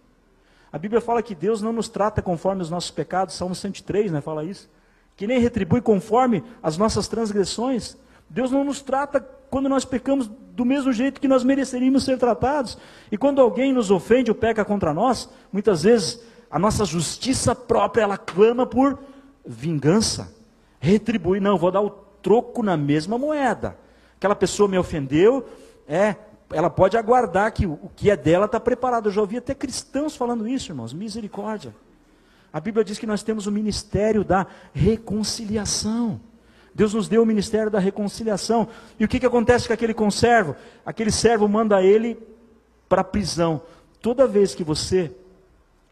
A 0.71 0.77
Bíblia 0.77 1.01
fala 1.01 1.23
que 1.23 1.33
Deus 1.33 1.61
não 1.61 1.73
nos 1.73 1.89
trata 1.89 2.21
conforme 2.21 2.61
os 2.61 2.69
nossos 2.69 2.91
pecados, 2.91 3.35
Salmo 3.35 3.55
103, 3.55 4.11
né? 4.11 4.21
Fala 4.21 4.43
isso. 4.43 4.69
Que 5.17 5.25
nem 5.25 5.39
retribui 5.39 5.81
conforme 5.81 6.43
as 6.61 6.77
nossas 6.77 7.07
transgressões. 7.07 7.97
Deus 8.29 8.51
não 8.51 8.63
nos 8.63 8.81
trata 8.81 9.19
quando 9.49 9.67
nós 9.67 9.83
pecamos 9.83 10.27
do 10.27 10.63
mesmo 10.63 10.93
jeito 10.93 11.19
que 11.19 11.27
nós 11.27 11.43
mereceríamos 11.43 12.03
ser 12.03 12.17
tratados. 12.17 12.77
E 13.11 13.17
quando 13.17 13.41
alguém 13.41 13.73
nos 13.73 13.89
ofende 13.89 14.29
ou 14.29 14.35
peca 14.35 14.63
contra 14.63 14.93
nós, 14.93 15.29
muitas 15.51 15.83
vezes 15.83 16.21
a 16.53 16.59
nossa 16.59 16.85
justiça 16.85 17.55
própria 17.55 18.03
ela 18.03 18.15
clama 18.15 18.63
por 18.63 18.99
vingança. 19.43 20.31
Retribui, 20.79 21.39
não, 21.39 21.57
vou 21.57 21.71
dar 21.71 21.81
o 21.81 21.89
troco 21.89 22.61
na 22.61 22.77
mesma 22.77 23.17
moeda. 23.17 23.75
Aquela 24.17 24.35
pessoa 24.35 24.69
me 24.69 24.77
ofendeu, 24.77 25.49
é, 25.87 26.15
ela 26.51 26.69
pode 26.69 26.95
aguardar 26.95 27.51
que 27.51 27.65
o 27.65 27.89
que 27.95 28.11
é 28.11 28.15
dela 28.15 28.45
está 28.45 28.59
preparado. 28.59 29.09
Eu 29.09 29.11
já 29.11 29.21
ouvi 29.21 29.37
até 29.37 29.55
cristãos 29.55 30.15
falando 30.15 30.47
isso, 30.47 30.71
irmãos. 30.71 30.93
Misericórdia. 30.93 31.73
A 32.53 32.59
Bíblia 32.59 32.85
diz 32.85 32.99
que 32.99 33.07
nós 33.07 33.23
temos 33.23 33.47
o 33.47 33.51
ministério 33.51 34.23
da 34.23 34.45
reconciliação. 34.71 36.21
Deus 36.71 36.93
nos 36.93 37.07
deu 37.07 37.23
o 37.23 37.25
ministério 37.25 37.71
da 37.71 37.79
reconciliação. 37.79 38.67
E 38.99 39.05
o 39.05 39.07
que, 39.07 39.19
que 39.19 39.25
acontece 39.25 39.65
com 39.65 39.73
aquele 39.73 39.95
conservo? 39.95 40.55
Aquele 40.85 41.09
servo 41.09 41.47
manda 41.47 41.81
ele 41.81 42.15
para 42.87 43.01
a 43.01 43.03
prisão. 43.03 43.59
Toda 43.99 44.27
vez 44.27 44.53
que 44.53 44.63
você 44.63 45.11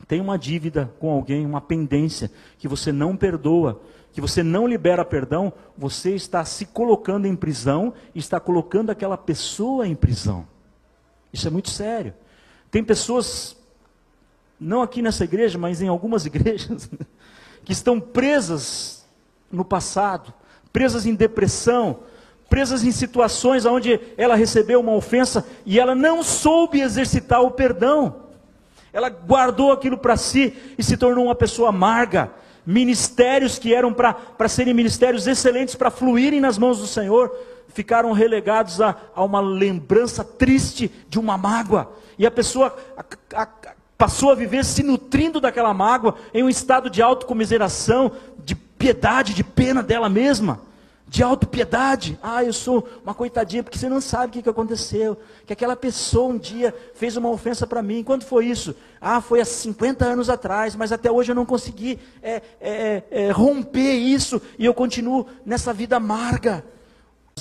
tem 0.08 0.22
uma 0.22 0.38
dívida 0.38 0.92
com 1.00 1.12
alguém, 1.12 1.46
uma 1.46 1.62
pendência, 1.62 2.32
que 2.58 2.68
você 2.68 2.92
não 2.92 3.16
perdoa, 3.16 3.82
que 4.14 4.22
você 4.22 4.44
não 4.44 4.68
libera 4.68 5.06
perdão, 5.06 5.54
você 5.78 6.14
está 6.16 6.44
se 6.44 6.66
colocando 6.66 7.26
em 7.26 7.36
prisão 7.36 7.94
está 8.14 8.40
colocando 8.40 8.90
aquela 8.90 9.18
pessoa 9.18 9.88
em 9.88 9.96
prisão. 9.96 10.46
Isso 11.32 11.48
é 11.48 11.52
muito 11.52 11.70
sério. 11.70 12.14
Tem 12.70 12.84
pessoas, 12.84 13.58
não 14.60 14.82
aqui 14.82 15.02
nessa 15.02 15.24
igreja, 15.24 15.58
mas 15.58 15.82
em 15.82 15.88
algumas 15.88 16.26
igrejas, 16.28 16.90
que 17.64 17.72
estão 17.72 18.00
presas 18.00 19.06
no 19.52 19.64
passado, 19.64 20.34
presas 20.74 21.06
em 21.06 21.16
depressão, 21.16 22.00
presas 22.50 22.84
em 22.84 22.92
situações 22.92 23.66
onde 23.66 24.00
ela 24.18 24.36
recebeu 24.36 24.82
uma 24.82 24.94
ofensa 24.94 25.46
e 25.66 25.80
ela 25.80 25.96
não 25.96 26.22
soube 26.22 26.82
exercitar 26.82 27.42
o 27.42 27.52
perdão. 27.52 28.31
Ela 28.94 29.10
guardou 29.10 29.72
aquilo 29.72 29.98
para 29.98 30.18
si 30.18 30.54
e 30.78 30.84
se 30.84 30.98
tornou 30.98 31.26
uma 31.26 31.36
pessoa 31.36 31.70
amarga, 31.70 32.32
ministérios 32.66 33.58
que 33.58 33.74
eram 33.74 33.94
para 33.94 34.48
serem 34.48 34.74
ministérios 34.74 35.28
excelentes, 35.28 35.76
para 35.76 35.90
fluírem 35.90 36.40
nas 36.40 36.58
mãos 36.58 36.80
do 36.80 36.88
Senhor, 36.88 37.36
ficaram 37.70 38.12
relegados 38.12 38.82
a, 38.82 38.96
a 39.16 39.24
uma 39.24 39.40
lembrança 39.40 40.24
triste 40.24 40.92
de 41.10 41.20
uma 41.20 41.38
mágoa. 41.38 41.92
E 42.20 42.26
a 42.26 42.32
pessoa 42.32 42.76
a, 42.98 43.42
a, 43.42 43.48
passou 43.98 44.32
a 44.32 44.36
viver 44.36 44.66
se 44.66 44.84
nutrindo 44.84 45.40
daquela 45.40 45.74
mágoa, 45.74 46.16
em 46.34 46.44
um 46.44 46.50
estado 46.50 46.90
de 46.90 47.02
autocomiseração, 47.02 48.12
de 48.44 48.56
piedade, 48.56 49.34
de 49.34 49.44
pena 49.44 49.82
dela 49.82 50.10
mesma 50.10 50.71
de 51.08 51.24
autopiedade. 51.24 52.18
Ah, 52.22 52.44
eu 52.44 52.54
sou 52.54 52.88
uma 53.04 53.14
coitadinha, 53.14 53.64
porque 53.64 53.78
você 53.78 53.90
não 53.90 54.00
sabe 54.00 54.40
o 54.40 54.44
que, 54.44 54.50
aconteceu. 54.50 55.18
Que 55.46 55.54
aquela 55.54 55.76
pessoa 55.76 56.34
um 56.34 56.38
dia 56.38 56.74
fez 56.94 57.18
uma 57.18 57.30
ofensa 57.30 57.68
para 57.68 57.82
mim. 57.82 58.04
Quando 58.04 58.24
foi 58.24 58.46
isso? 58.46 58.76
Ah, 59.00 59.20
foi 59.20 59.42
há 59.42 59.46
50 59.46 60.06
anos 60.06 60.30
atrás, 60.30 60.76
mas 60.76 60.92
até 60.92 61.12
hoje 61.12 61.32
eu 61.32 61.36
não 61.36 61.46
consegui 61.46 62.00
é, 62.22 62.42
é, 62.60 63.04
é, 63.12 63.32
romper 63.32 63.94
isso 63.94 64.42
e 64.58 64.66
eu 64.66 64.74
continuo 64.74 65.28
nessa 65.46 65.74
vida 65.74 65.98
amarga. 65.98 66.64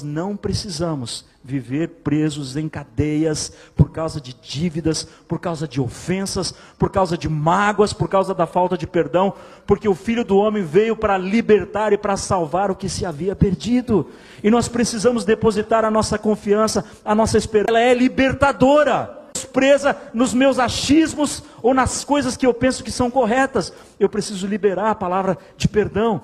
Não 0.03 0.37
precisamos 0.37 1.25
viver 1.43 1.89
presos 2.05 2.57
em 2.57 2.69
cadeias 2.69 3.53
por 3.75 3.91
causa 3.91 4.21
de 4.21 4.35
dívidas, 4.35 5.05
por 5.27 5.41
causa 5.41 5.67
de 5.67 5.81
ofensas, 5.81 6.55
por 6.79 6.91
causa 6.91 7.17
de 7.17 7.29
mágoas, 7.29 7.93
por 7.93 8.09
causa 8.09 8.35
da 8.35 8.47
falta 8.47 8.77
de 8.77 8.87
perdão, 8.87 9.33
porque 9.67 9.89
o 9.89 9.95
Filho 9.95 10.25
do 10.25 10.37
Homem 10.37 10.63
veio 10.63 10.95
para 10.95 11.17
libertar 11.17 11.93
e 11.93 11.99
para 11.99 12.17
salvar 12.17 12.71
o 12.71 12.77
que 12.77 12.89
se 12.89 13.07
havia 13.07 13.35
perdido. 13.35 14.11
E 14.43 14.51
nós 14.51 14.69
precisamos 14.69 15.25
depositar 15.25 15.85
a 15.85 15.91
nossa 15.91 16.19
confiança, 16.19 16.85
a 17.05 17.15
nossa 17.15 17.39
esperança. 17.39 17.71
Ela 17.71 17.81
é 17.81 17.95
libertadora. 17.95 19.19
Presa 19.53 19.97
nos 20.15 20.33
meus 20.35 20.59
achismos 20.59 21.43
ou 21.63 21.75
nas 21.75 22.05
coisas 22.05 22.37
que 22.37 22.47
eu 22.47 22.55
penso 22.55 22.85
que 22.85 22.91
são 22.93 23.11
corretas, 23.11 23.73
eu 23.99 24.09
preciso 24.09 24.47
liberar 24.47 24.91
a 24.91 24.95
palavra 24.95 25.37
de 25.57 25.67
perdão. 25.67 26.23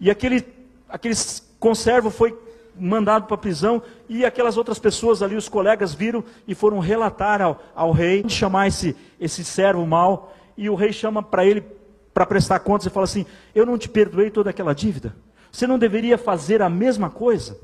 E 0.00 0.10
aquele, 0.10 0.44
aquele 0.88 1.14
conservo 1.60 2.10
foi 2.10 2.36
mandado 2.78 3.26
para 3.26 3.34
a 3.34 3.38
prisão, 3.38 3.82
e 4.08 4.24
aquelas 4.24 4.56
outras 4.56 4.78
pessoas 4.78 5.22
ali, 5.22 5.36
os 5.36 5.48
colegas, 5.48 5.94
viram 5.94 6.24
e 6.46 6.54
foram 6.54 6.78
relatar 6.78 7.40
ao, 7.40 7.62
ao 7.74 7.92
rei, 7.92 8.24
chamar 8.28 8.68
esse, 8.68 8.96
esse 9.20 9.44
servo 9.44 9.86
mau, 9.86 10.34
e 10.56 10.68
o 10.68 10.74
rei 10.74 10.92
chama 10.92 11.22
para 11.22 11.44
ele 11.44 11.64
para 12.12 12.24
prestar 12.26 12.60
contas 12.60 12.86
e 12.86 12.90
fala 12.90 13.04
assim: 13.04 13.26
Eu 13.54 13.66
não 13.66 13.76
te 13.76 13.88
perdoei 13.88 14.30
toda 14.30 14.50
aquela 14.50 14.74
dívida, 14.74 15.14
você 15.50 15.66
não 15.66 15.78
deveria 15.78 16.18
fazer 16.18 16.62
a 16.62 16.68
mesma 16.68 17.10
coisa? 17.10 17.58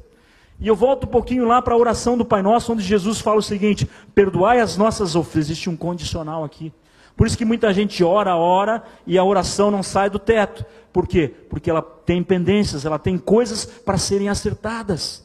E 0.61 0.68
eu 0.68 0.77
volto 0.77 1.05
um 1.05 1.11
pouquinho 1.11 1.46
lá 1.46 1.62
para 1.62 1.73
a 1.73 1.79
oração 1.79 2.18
do 2.18 2.25
Pai 2.25 2.42
Nosso, 2.42 2.73
onde 2.73 2.83
Jesus 2.83 3.20
fala 3.20 3.38
o 3.38 3.42
seguinte: 3.42 3.88
Perdoai 4.14 4.61
as 4.61 4.77
nossas 4.77 5.16
ofensas, 5.16 5.51
existe 5.51 5.70
um 5.70 5.77
condicional 5.77 6.44
aqui. 6.44 6.73
Por 7.16 7.27
isso 7.27 7.37
que 7.37 7.44
muita 7.44 7.73
gente 7.73 8.03
ora, 8.03 8.37
ora 8.37 8.83
e 9.07 9.18
a 9.18 9.25
oração 9.25 9.70
não 9.70 9.83
sai 9.83 10.09
do 10.09 10.18
teto. 10.18 10.64
Por 10.92 11.07
quê? 11.07 11.33
Porque 11.49 11.70
ela 11.70 11.83
tem 11.83 12.23
pendências, 12.23 12.85
ela 12.85 12.99
tem 12.99 13.18
coisas 13.18 13.64
para 13.64 13.99
serem 13.99 14.29
acertadas. 14.29 15.25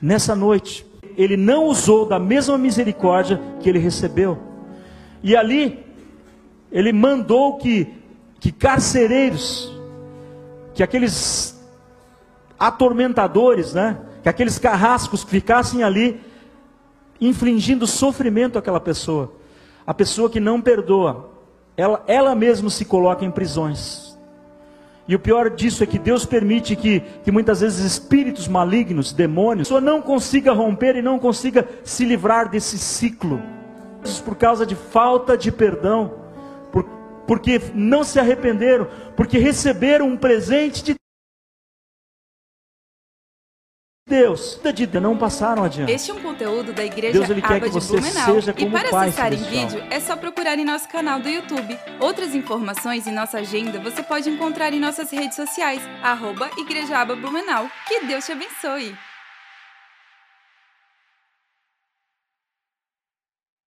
Nessa 0.00 0.34
noite, 0.34 0.86
ele 1.16 1.36
não 1.36 1.64
usou 1.64 2.06
da 2.06 2.18
mesma 2.18 2.58
misericórdia 2.58 3.40
que 3.60 3.68
ele 3.68 3.78
recebeu. 3.78 4.38
E 5.22 5.34
ali, 5.34 5.84
ele 6.70 6.92
mandou 6.92 7.56
que, 7.56 7.88
que 8.38 8.52
carcereiros, 8.52 9.72
que 10.74 10.82
aqueles 10.82 11.58
atormentadores, 12.58 13.72
né? 13.72 13.98
que 14.22 14.28
aqueles 14.28 14.58
carrascos 14.58 15.22
ficassem 15.22 15.82
ali, 15.82 16.20
infligindo 17.20 17.86
sofrimento 17.86 18.58
àquela 18.58 18.80
pessoa. 18.80 19.32
A 19.86 19.94
pessoa 19.94 20.28
que 20.28 20.40
não 20.40 20.60
perdoa, 20.60 21.30
ela, 21.76 22.02
ela 22.06 22.34
mesma 22.34 22.68
se 22.70 22.84
coloca 22.84 23.24
em 23.24 23.30
prisões. 23.30 24.18
E 25.08 25.14
o 25.14 25.18
pior 25.18 25.50
disso 25.50 25.84
é 25.84 25.86
que 25.86 25.98
Deus 25.98 26.26
permite 26.26 26.74
que, 26.74 27.00
que 27.22 27.30
muitas 27.30 27.60
vezes 27.60 27.84
espíritos 27.84 28.48
malignos, 28.48 29.12
demônios, 29.12 29.68
só 29.68 29.80
não 29.80 30.02
consiga 30.02 30.52
romper 30.52 30.96
e 30.96 31.02
não 31.02 31.18
consiga 31.18 31.68
se 31.84 32.04
livrar 32.04 32.48
desse 32.48 32.76
ciclo. 32.76 33.40
Por 34.24 34.34
causa 34.34 34.66
de 34.66 34.74
falta 34.74 35.36
de 35.36 35.52
perdão, 35.52 36.14
por, 36.72 36.84
porque 37.26 37.60
não 37.72 38.02
se 38.02 38.18
arrependeram, 38.18 38.88
porque 39.14 39.38
receberam 39.38 40.08
um 40.08 40.16
presente 40.16 40.82
de 40.82 40.96
Deus, 44.08 44.60
de 44.72 44.86
Deus, 44.86 45.02
não 45.02 45.18
passaram 45.18 45.64
adiante. 45.64 45.90
Este 45.90 46.12
é 46.12 46.14
um 46.14 46.22
conteúdo 46.22 46.72
da 46.72 46.84
Igreja 46.84 47.12
Deus, 47.12 47.28
ele 47.28 47.42
quer 47.42 47.56
Aba 47.56 47.60
que 47.62 47.66
de 47.66 47.72
você 47.72 48.00
Blumenau. 48.00 48.24
seja 48.24 48.52
e 48.52 48.54
como 48.54 48.70
para 48.70 48.88
Pai 48.88 49.08
acessar 49.08 49.32
em 49.32 49.36
vídeo, 49.36 49.84
é 49.90 49.98
só 49.98 50.14
procurar 50.14 50.56
em 50.56 50.64
nosso 50.64 50.88
canal 50.88 51.18
do 51.18 51.28
YouTube. 51.28 51.76
Outras 51.98 52.32
informações 52.32 53.08
e 53.08 53.10
nossa 53.10 53.38
agenda 53.38 53.80
você 53.80 54.04
pode 54.04 54.30
encontrar 54.30 54.72
em 54.72 54.78
nossas 54.78 55.10
redes 55.10 55.34
sociais, 55.34 55.82
arroba 56.04 56.48
Igreja 56.56 56.98
Aba 56.98 57.16
Blumenau. 57.16 57.68
Que 57.88 58.06
Deus 58.06 58.24
te 58.24 58.30
abençoe! 58.30 58.96